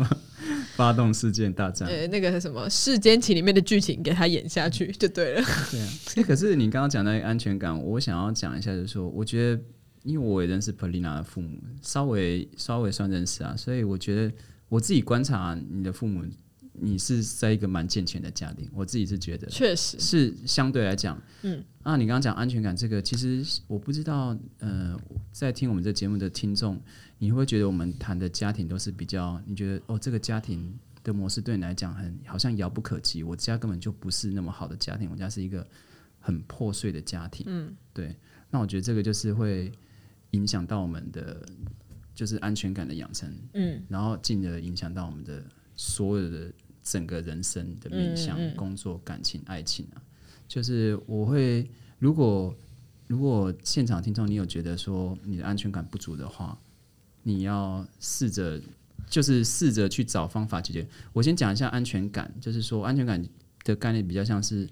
[0.74, 1.86] 发动世界大战。
[1.88, 5.42] 呃，那个什么《世间情》里面的剧情，给他演下去就对了。
[5.70, 5.80] 对
[6.22, 9.62] 啊，可是你刚刚讲的安全感，我想要讲一下，就是说，我觉得。
[10.02, 14.34] 因为我也认识 Polina 的父母，稍微稍微算认识啊，所以我觉得
[14.68, 16.24] 我自己观察你的父母，
[16.72, 24.98] 你是在一个蛮健全的家庭，我自己是觉得确实，是相对来讲，嗯，啊，你刚刚讲安全感这个，其实我不知道，呃，
[25.32, 26.80] 在听我们这节目的听众，
[27.18, 30.72] 你会不会觉得我们谈的家庭都是比较，你觉得哦，这个家庭
[31.04, 35.66] 的模式对你来讲很好像遥不可及，我家根本就不是那么好的家庭，我家是一个
[36.18, 38.16] 很破碎的家庭，嗯，对，
[38.50, 39.70] 那我觉得这个就是会
[40.32, 41.44] 影响到我们的
[42.14, 45.42] 就是安全感的养成，嗯，然后进而影响到我们的
[45.76, 50.02] 所有的整个人生的面向、嗯嗯工作、感情、爱情啊。
[50.46, 52.54] 就是我会，如果
[53.06, 56.58] 如果现场听众你有觉得说你的安全感不足的话，
[57.22, 58.60] 你要试着
[59.08, 60.86] 就是试着去找方法解决。
[61.12, 63.24] 我先讲一下安全感，就是说安全感
[63.64, 64.68] 的概念比较像是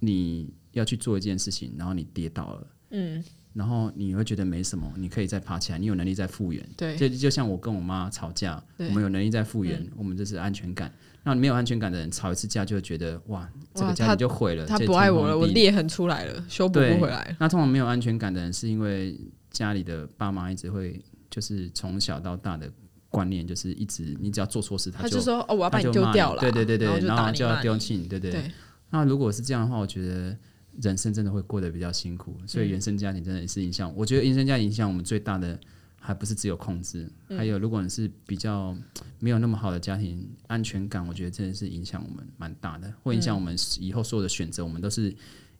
[0.00, 2.66] 你要去做一件事情，然后你跌倒了。
[2.90, 3.24] 嗯，
[3.56, 6.62] 然后你会觉得没什么，你可以再爬起来，你有能力再复原。
[6.76, 10.92] 对，就就像我跟我妈吵架，我们有能力再复原，我们这是安全感。
[11.24, 17.36] 那没有安全感的人吵一次架就会觉得哇，这个家他庭就毁了，他这不爱我了，我裂痕出来了，修补不回来了。
[17.40, 19.18] 那通常没有安全感的人，是因为
[19.50, 22.70] 家里的爸妈一直会就是从小到大的
[23.08, 28.30] 观念就是一直你只要做错事，就他就说：“哦，我要把你丢掉了。”对对对对，然后就要丢弃你，对对。
[28.30, 28.52] 对，
[28.90, 30.36] 那如果是这样的话，我觉得
[30.82, 33.92] 人生真的会过得比较辛苦，所以原生家庭真的也是影响。
[33.96, 35.58] 我觉得原生家庭影响我们最大的，
[35.98, 38.76] 还不是只有控制，还有如果你是比较
[39.18, 45.14] 没有那么好的家庭，安全感，我觉得真的是影响我们蛮大的，会影响我们以后所有的选择，我们都是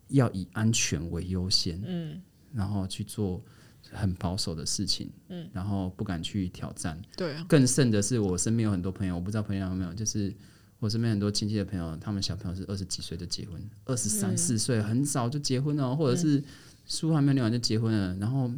[0.09, 2.21] 要以安全为优先，嗯，
[2.53, 3.43] 然后去做
[3.91, 7.01] 很保守的事情，嗯，然后不敢去挑战。
[7.17, 10.33] 对啊，更甚的是，我身边有很多朋友，我不知道朋友有没有，就是
[10.79, 16.43] 我身边很多亲戚的朋友，他们小朋友是二十几岁就结婚，二十三四岁很早就结婚了，或者是
[16.87, 18.51] 书还没有念完就结婚了，然后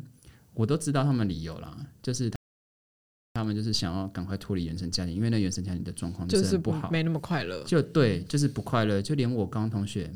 [0.55, 2.31] 我都知道他们理由啦，就是
[3.35, 7.63] 他们就是想要赶快脱离原生家庭，因为那原生家庭的状况就是不好，没那么快乐。
[7.63, 9.01] 就对，就是不快乐。
[9.01, 10.13] 就连我高中同学，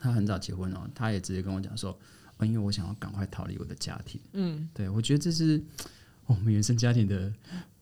[0.00, 1.98] 他很早结婚哦，他也直接跟我讲说，
[2.36, 4.20] 哦，因为我想要赶快逃离我的家庭。
[4.34, 5.60] 嗯，对我觉得这是
[6.26, 7.32] 我们原生家庭的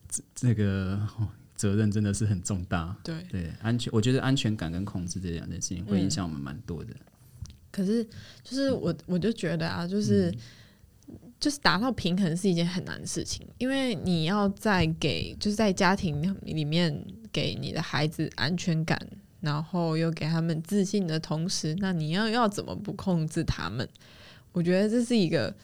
[0.08, 2.96] 这这个、哦、责任真的是很重大。
[3.02, 3.14] 对。
[3.30, 6.94] 对，安全，我觉得安全感跟控制这两件事情会影响我们蛮多的。
[7.72, 8.04] 可是，
[8.44, 10.32] 就是我我就觉得啊，就是、
[11.40, 18.98] 就是达到平衡是一件很难的事情，因为你要在给就是在家庭里面给你的孩子安全感，
[19.40, 23.88] 然后又给他们自信的同时，那你要要怎么不控制他们？
[24.52, 25.54] 我觉得这是一个。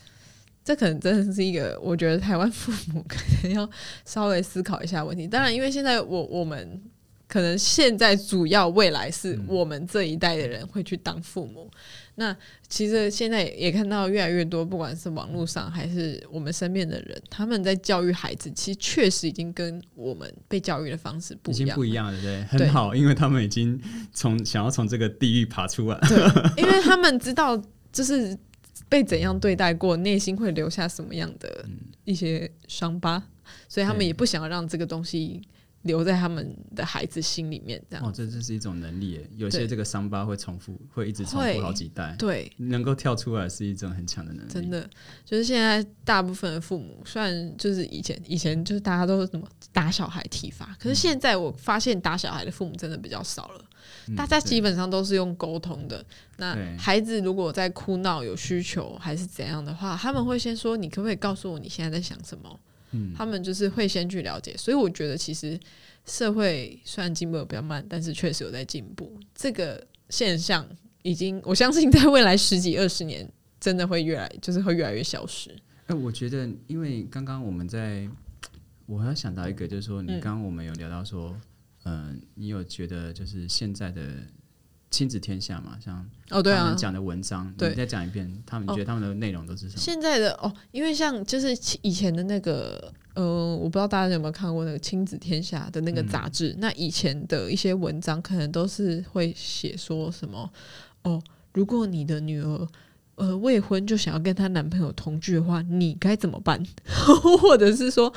[0.65, 3.69] 这可能真的是一个，我觉得台湾父母可能要
[4.05, 5.27] 稍微思考一下问题。
[5.27, 6.81] 当然，因为现在我我们
[7.27, 11.71] 可能现在主要未来是我们这一代的人会去当父母。
[12.15, 12.37] 那
[12.69, 21.75] 其实现在也看到越来越多，不管是网络上还是我们身边的人，他们在教育孩子，其实确实已经跟我们被教育的方式不已经一样。
[21.77, 22.59] 不一样了，对不对？
[22.59, 23.81] 对很好，因为他们已经
[24.13, 25.99] 从想要从这个地狱爬出来。
[26.59, 28.39] 因为他们知道就是
[28.93, 31.65] 被怎样对待过，内心会留下什么样的
[32.05, 33.23] 一些伤疤，
[33.67, 35.41] 所以他们也不想要让这个东西
[35.83, 37.83] 留在他们的孩子心里面。
[37.89, 42.15] 这样、哦，这这是一种能力，有些这个伤疤会重复，会一直重复好几代。
[42.19, 44.51] 对，能够跳出来是一种很强的能力。
[44.51, 44.89] 真的，
[45.25, 53.65] 就是现在大部分的父母，虽然就是以前以前就是大家都是什么打小孩体罚，可是现在我发现打小孩的父母真的比较少了，
[54.09, 56.05] 嗯大家基本上都是用沟通的。
[56.37, 62.59] 那孩子如果在哭闹、有需求还是怎样的话，他们会先说：“你可不可以告诉我你现在在想什么？”
[62.93, 65.59] 嗯他们就是会先去了解，所以我觉得其实
[66.07, 69.19] 社会虽然进步的比较慢，但是确实有在进步。
[69.35, 70.67] 这个现象
[71.03, 73.29] 已经，我相信在未来十几二十年，
[73.59, 75.51] 真的会越来就是会越来越消失。
[75.87, 78.09] 哎、我觉得，因为刚刚我们在，
[78.87, 81.37] 我还要想到一个，就是说，你嗯刚刚我们有聊到说，
[81.85, 84.03] 嗯、你有觉得就是现在的
[84.93, 89.81] 亲子天下嘛，像哦，对啊他们，讲的文章，对你再讲一遍，他们觉得他们的内容都是什么？
[89.81, 91.49] 现在的哦，因为像就是
[91.81, 96.55] 以前的那个，呃，我不知道大家有没有看过那个《亲子天下》的那个杂志。
[96.59, 100.49] 那以前的一些文章，可能都是会写说什么
[101.05, 101.21] 哦，
[101.55, 102.69] 如果你的女儿
[103.15, 106.63] 呃未婚就想要跟她男朋友同居的话，你该怎么办？
[107.41, 108.13] 或者是说，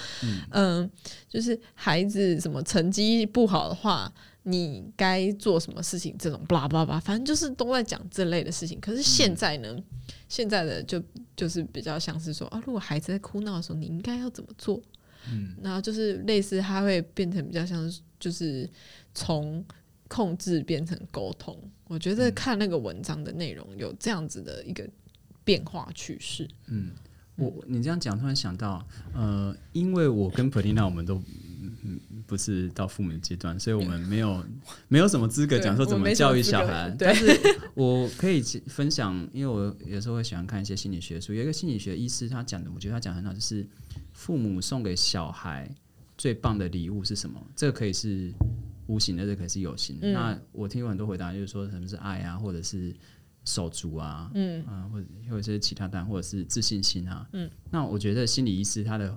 [0.51, 0.89] 嗯、
[1.29, 4.11] 就是孩子什么成绩不好的话。
[4.47, 6.15] 你该做什么事情？
[6.19, 8.79] 这种巴拉巴拉，反正就是都在讲这类的事情。
[8.79, 9.75] 可是现在呢，
[10.29, 11.01] 现在的就
[11.35, 14.79] 就是比较像是说啊，如果孩子在哭闹的时候，你应该要怎么做？
[15.31, 18.69] 嗯，然后就是类似，他会变成比较像是就是
[19.15, 19.65] 从
[20.07, 21.57] 控制变成沟通。
[21.87, 24.87] 我觉得看那个文章的内容有这样子的一个
[25.43, 26.47] 变化趋势。
[26.67, 26.91] 嗯
[27.37, 31.21] 我你这样讲，突然想到，呃，因为我跟 e i n a 我们都
[32.25, 34.43] 不是到父母的阶段，所以我们没有
[34.87, 36.95] 没有什么资格讲说怎么么教育小孩。
[36.97, 37.25] 但是
[37.73, 43.65] 我可以分享，因为我有时候会喜欢看一些心理学书，有一个心理学医师他讲的，我觉得他讲得很好，就是
[44.13, 45.69] 父母送给小孩
[46.17, 47.41] 最棒的礼物是什么？
[47.55, 48.33] 这个可以是
[48.87, 50.07] 无形的，这个可以是有形的。
[50.07, 52.95] 嗯那我听过很多回答，就是说什么是爱啊，或者是
[53.43, 57.49] 手足啊，嗯啊，或者或者是其他单，或者是自信心啊，嗯。
[57.69, 59.15] 那我觉得心理医师他的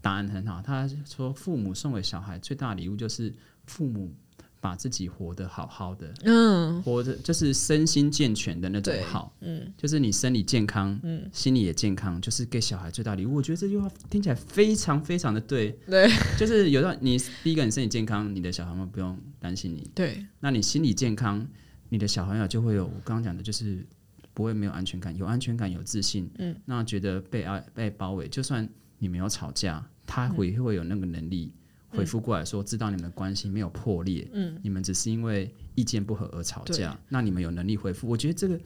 [0.00, 3.34] 答案很好，他说父母送给小孩最大的礼物就是
[3.66, 4.12] 父母
[4.60, 13.36] 把自己活得好好的，嗯，活着就是身心健全的那种好，嗯，就是你身体健康，嗯，心理也健康，就是给小孩最大礼物。
[13.36, 16.10] 我觉得这句话听起来非常非常的对，对。
[16.38, 20.26] 就是有到你第一个你身体健康，你的小孩们不用担心你，对。
[20.40, 21.46] 那你心理健康，
[21.88, 23.86] 你的小朋友就会有我刚刚讲的，就是
[24.34, 31.54] 不会没有安全感，有安全感，有自信，嗯，那觉得被爱被包围，就算你没有吵架，他会会有那个能力
[31.88, 38.60] 回复过来说，知道你们的关系没有破裂，嗯，你们只是因为意见不合而吵架，那你们有能力回复，我觉得这个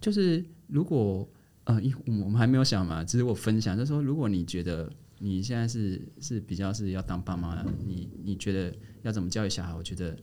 [0.00, 1.28] 就是如果
[1.62, 9.72] 呃，因我们还没有想嘛，只是我分享，就是说，如果你觉得你现在是是比较是要当爸妈，你你觉得要怎么教育小孩？
[9.72, 10.16] 我觉得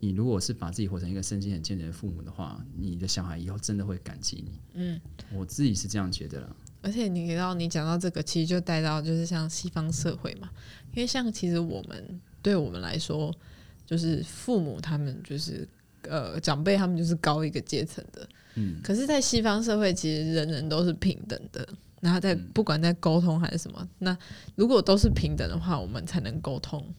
[0.00, 4.60] 你如果是把自己活成一个身心很健全的父母的话，你的小孩以后真的会感激你。
[4.74, 5.00] 嗯，
[5.32, 6.56] 我自己是这样觉得啦。
[6.82, 10.48] 而且你给到你讲到这个，其实就带到就是像西方社会嘛，
[10.94, 13.34] 因为像其实我们对我们来说，
[13.86, 15.68] 就是父母他们就是
[16.02, 21.68] 呃长辈他们就是高一个阶层的，嗯，可是，在西方社会其实人人都是平等的。
[22.00, 24.16] 然后在不管在沟通还是什么，那
[24.54, 26.94] 如果都是平等的话，我们才能沟通，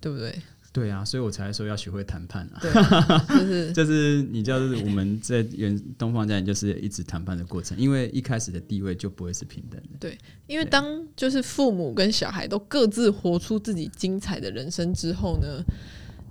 [0.00, 0.36] 对不对？
[0.74, 2.58] 对啊，所以我才说要学会谈判啊。
[2.60, 9.90] 对啊，就是 就是你知道，就是我们在原东方家庭就是一直谈判的过程，因为一开始的地位就不会是平等的。
[10.00, 10.18] 对
[10.48, 15.62] 因为当就是父母跟小孩都各自活出自己精彩的人生之后呢，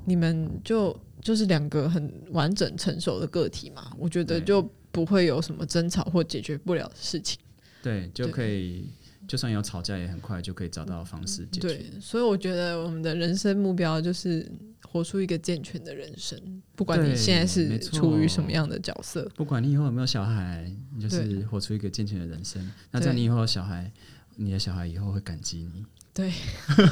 [0.04, 7.40] 你们就就是两个很完整成熟的个体嘛，我觉得就不会有什么争吵或解决不了的事情。
[7.82, 8.90] 对，就可以，
[9.34, 11.68] 就算有吵架，也很快就可以找到方式解决。
[11.68, 14.48] 对，所以我觉得我们的人生目标就是
[14.84, 16.40] 活出一个健全的人生，
[16.76, 19.28] 不管你现在是处于什么样的角色。
[19.36, 22.62] 不管你以后有没有小孩，你就是活出一个健全的人生。
[22.92, 23.92] 那对在你以后有小孩，
[24.36, 25.86] 你的小孩以后会感激你。
[26.16, 26.32] 对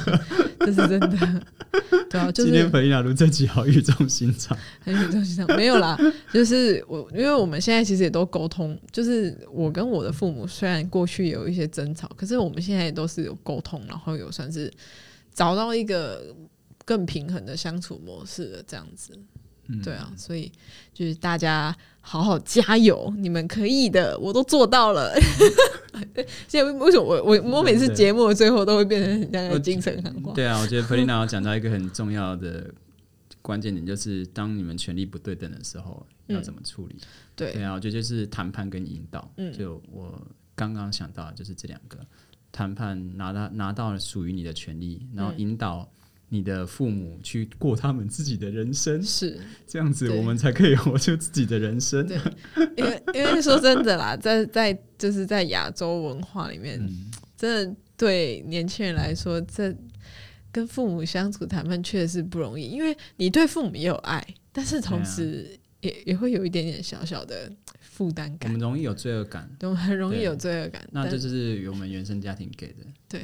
[0.58, 1.42] 这是真的，
[2.10, 4.58] 对啊， 就是今天培丽娜录这集好语重心长。
[4.80, 5.96] 很语重心长没有啦，
[6.32, 14.68] 就是我，因为我们现在其实也都沟通，就是我跟我的父母虽然过去有一些争吵，可是我们现在也都是有沟通，然后有算是
[15.32, 16.34] 找到一个
[16.84, 19.16] 更平衡的相处模式的这样子。
[19.80, 20.50] 对啊，所以
[20.92, 25.14] 就是大家好好加油，你们可以的，我都做到了。
[26.48, 30.32] 现在为什么我我我每次对节目的最后都会变成很像在精神喊话？
[30.34, 32.72] 对啊，我觉得培丽娜有讲到一个很重要的
[33.40, 36.96] 关键点，就是当你们权力不对等的时候，要怎么处理。
[37.36, 39.30] 对对啊，我觉得就是谈判跟引导。
[39.36, 40.20] 嗯就我
[40.54, 41.98] 刚刚想到的就是这两个，
[42.50, 45.88] 谈判拿到拿到属于你的权利，然后引导
[46.32, 49.38] 你的父母去过他们自己的人生，是。
[49.66, 52.06] 这样子我们才可以活出自己的人生。
[52.08, 52.16] 对。
[52.74, 57.10] 因为因为说真的啦， 在在就是在亚洲文化里面，嗯。
[57.36, 59.76] 真的对年轻人来说，这
[60.50, 68.50] 跟父母相处谈判确实是不容易，因为你对父母也有爱，但是同时也、也会有一点点小小的负担感。
[68.50, 70.82] 我们，容易有罪恶感，都很容易有罪恶感。
[70.92, 73.20] 那这就是我们原生家庭给的，对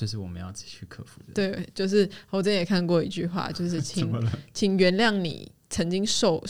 [0.00, 1.34] 就是我们要自己去克服的。
[1.34, 4.10] 对，就是我之前也看过一句话， 就是请？
[4.54, 6.42] 请原谅你曾经受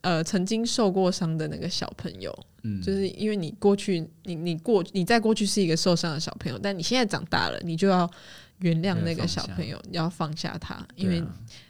[0.00, 8.10] 呃曾经受过伤的那个小朋友，嗯，就是因为你过去，你你过你在过去是一个受伤的小朋友，但你现在长大了，你就要
[8.58, 11.22] 原谅那个小朋友，要放下他，因为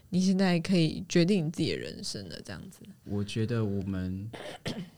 [0.08, 2.40] 你现在可以决定你自己的人生了。
[2.42, 4.30] 这样子，我觉得我们，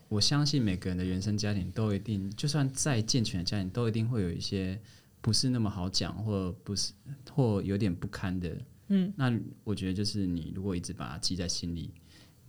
[0.09, 4.78] 我相信每个人的原生家庭都一定，就算再健全的家庭，都一定会有一些
[5.21, 6.93] 不是那么好讲，或不是
[7.33, 8.57] 或有点不堪的。
[8.89, 9.33] 嗯，那
[9.64, 11.93] 我觉得就是你如果一直把它记在心里，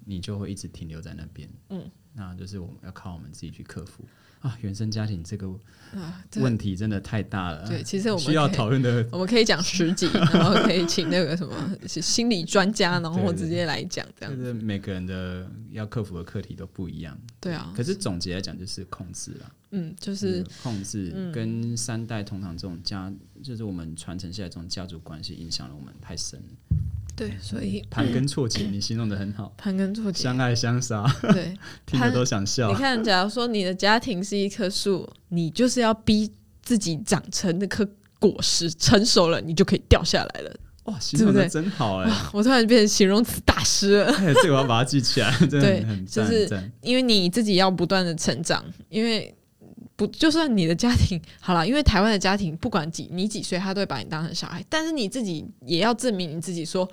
[0.05, 1.49] 你就会一直停留在那边。
[1.69, 4.05] 嗯，那就是我们要靠我们自己去克服
[4.39, 4.57] 啊。
[4.61, 5.47] 原生家庭这个
[5.93, 9.07] 啊，问题真的太大了，对，其实我们需要讨论的。
[9.11, 11.53] 我们可以讲十几，然后可以请那个什么
[11.87, 14.41] 是心理专家，然后直接来讲这样子。
[14.41, 19.51] 就是每个人的要克服的课题都不一样，对啊，可是总结来讲就是控制啦。
[19.71, 23.11] 嗯，就是控制跟三代同堂这种家，
[23.43, 26.77] 就是我们传承下来这种家族关系，影响了我们太深了。
[27.19, 31.53] 对，所以盘根错节，你形容的很好， 盘根错节，相爱相杀，对，
[31.85, 32.75] 听着都想笑你。
[32.75, 37.85] 看，假如说你的家庭是一棵树，你就是要逼自己长成那棵
[38.19, 40.55] 果实，成熟了，你就可以掉下来了。
[40.85, 42.11] 哇，形容的真好哎！
[42.33, 44.11] 我突然变成形容词大师了。
[44.13, 46.49] 哎，这个我要把它记起来，真的很就是
[46.81, 49.35] 因为你自己要不断的成长，因为
[49.99, 56.89] 不就算你的家庭好了，因为台湾的家庭不管几你几岁，他都会把你当成小孩，但是你自己也要证明你自己，说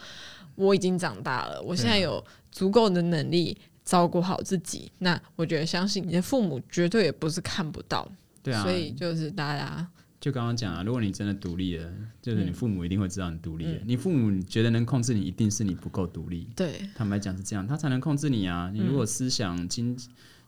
[0.57, 4.91] 我已经长大了，我现在有足够的能力照顾好自己。
[4.99, 8.11] 那我觉得，相信你的父母绝对也不是看不到，
[8.43, 9.87] 对啊，所以就是大家。
[10.19, 11.89] 就刚刚讲啊，如果你真的独立了，
[12.21, 13.79] 就是你父母一定会知道你独立了。
[13.85, 16.49] 你父母觉得能控制你，一定是你不够独立。
[16.57, 18.69] 对，坦白讲是这样，他才能控制你啊。
[18.75, 19.97] 你如果思想、经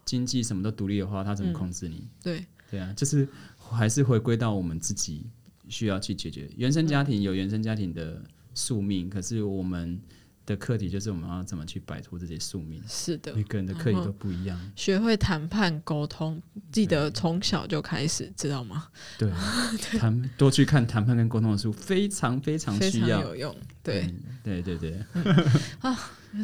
[0.09, 2.09] 经济什么都独立的话，他怎么控制你？
[2.23, 5.27] 对，对啊，就是还是回归到我们自己
[5.69, 6.49] 需要去解决。
[6.57, 8.23] 原生家庭有原生家庭的
[8.55, 10.01] 宿命，可是我们。
[10.49, 12.83] 的课题就是我们要怎么去摆脱这些宿命。
[12.89, 14.59] 是的，每个人的课题都不一样。
[14.75, 16.41] 学会谈判沟通，
[16.73, 18.89] 记得从小就开始，知道吗？
[19.19, 19.31] 对，
[19.99, 23.55] 谈多去看谈判跟沟通的书，非常非常需要有用。
[23.83, 24.11] 对，
[24.43, 24.99] 对对对。
[25.85, 25.95] 啊。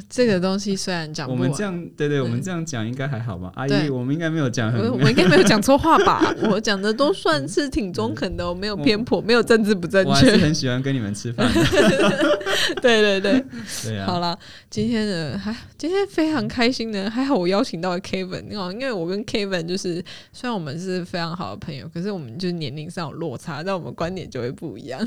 [0.09, 3.53] 这个东西虽然讲，我们这样对对，我们这样讲应该还好吧？
[3.55, 6.35] 阿姨，我们应该没有讲，我 我应该没有讲错话吧？
[6.51, 10.09] 我讲的都算是挺中肯的，我没有偏颇，没有政治不正确。
[10.09, 11.47] 我还是很喜欢跟你们吃饭。
[12.81, 13.45] 对对对，
[13.85, 14.07] 对啊。
[14.07, 14.37] 好了，
[14.71, 24.99] 今天的还今天非常开心的，还好我邀请到了 Kevin 哦，因为我跟 Kevin 就是虽然我们是非常好的朋友，可是我们就是年龄上有落差，但我们观点就会不一样，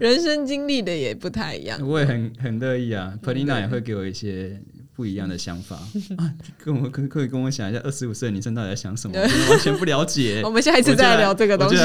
[0.00, 1.78] 人生经历的也不太一样。
[1.86, 3.83] 我也很很乐意啊 p e r i n a 也会。
[3.84, 4.60] 给我一些
[4.94, 5.76] 不一样的想法
[6.16, 6.34] 啊！
[6.58, 9.16] 跟我可可以跟我想一下，二十五岁女生到底在想什么？
[9.20, 10.40] 完全不了解。
[10.42, 11.76] 我们下一次再聊这个东西。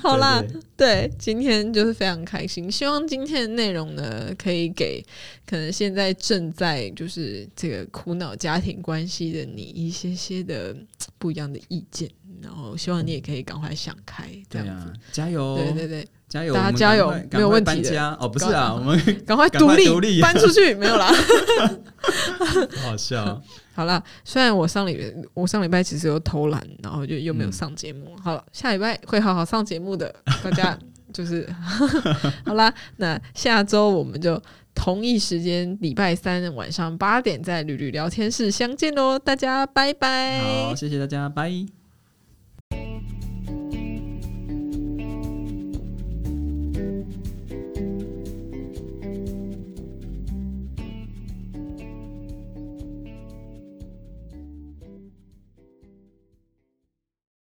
[0.00, 0.42] 好啦，
[0.76, 2.70] 对，今天就是非常开心。
[2.72, 5.04] 希望今天的内容呢，可以给
[5.46, 10.74] 可能现在正在就是这个苦恼家庭关系的你一些些的
[11.18, 12.08] 不一样的意见。
[12.42, 15.56] 然后希望你也可以赶快想开，这样子，加油！
[15.56, 16.08] 对对对。
[16.30, 16.54] 加油！
[16.54, 18.16] 大家加油，没有问题的。
[18.20, 19.68] 哦，不是啊，我们 赶快独
[20.00, 21.12] 立搬出去， 没有啦。
[22.82, 23.42] 好笑。
[23.74, 28.14] 好了，虽然我上礼我上礼拜其实有偷懒，然后就又没有上节目。
[28.22, 30.14] 好了，下礼拜会好好上节目的，
[30.44, 30.78] 大家
[31.12, 31.48] 就是
[32.46, 32.72] 好啦。
[32.98, 34.40] 那下周我们就
[34.74, 39.18] 同一时间，礼拜三晚上八点在吕吕聊天室相见喽。
[39.18, 40.38] 大家拜拜。
[40.40, 41.79] 好，谢谢大家，拜。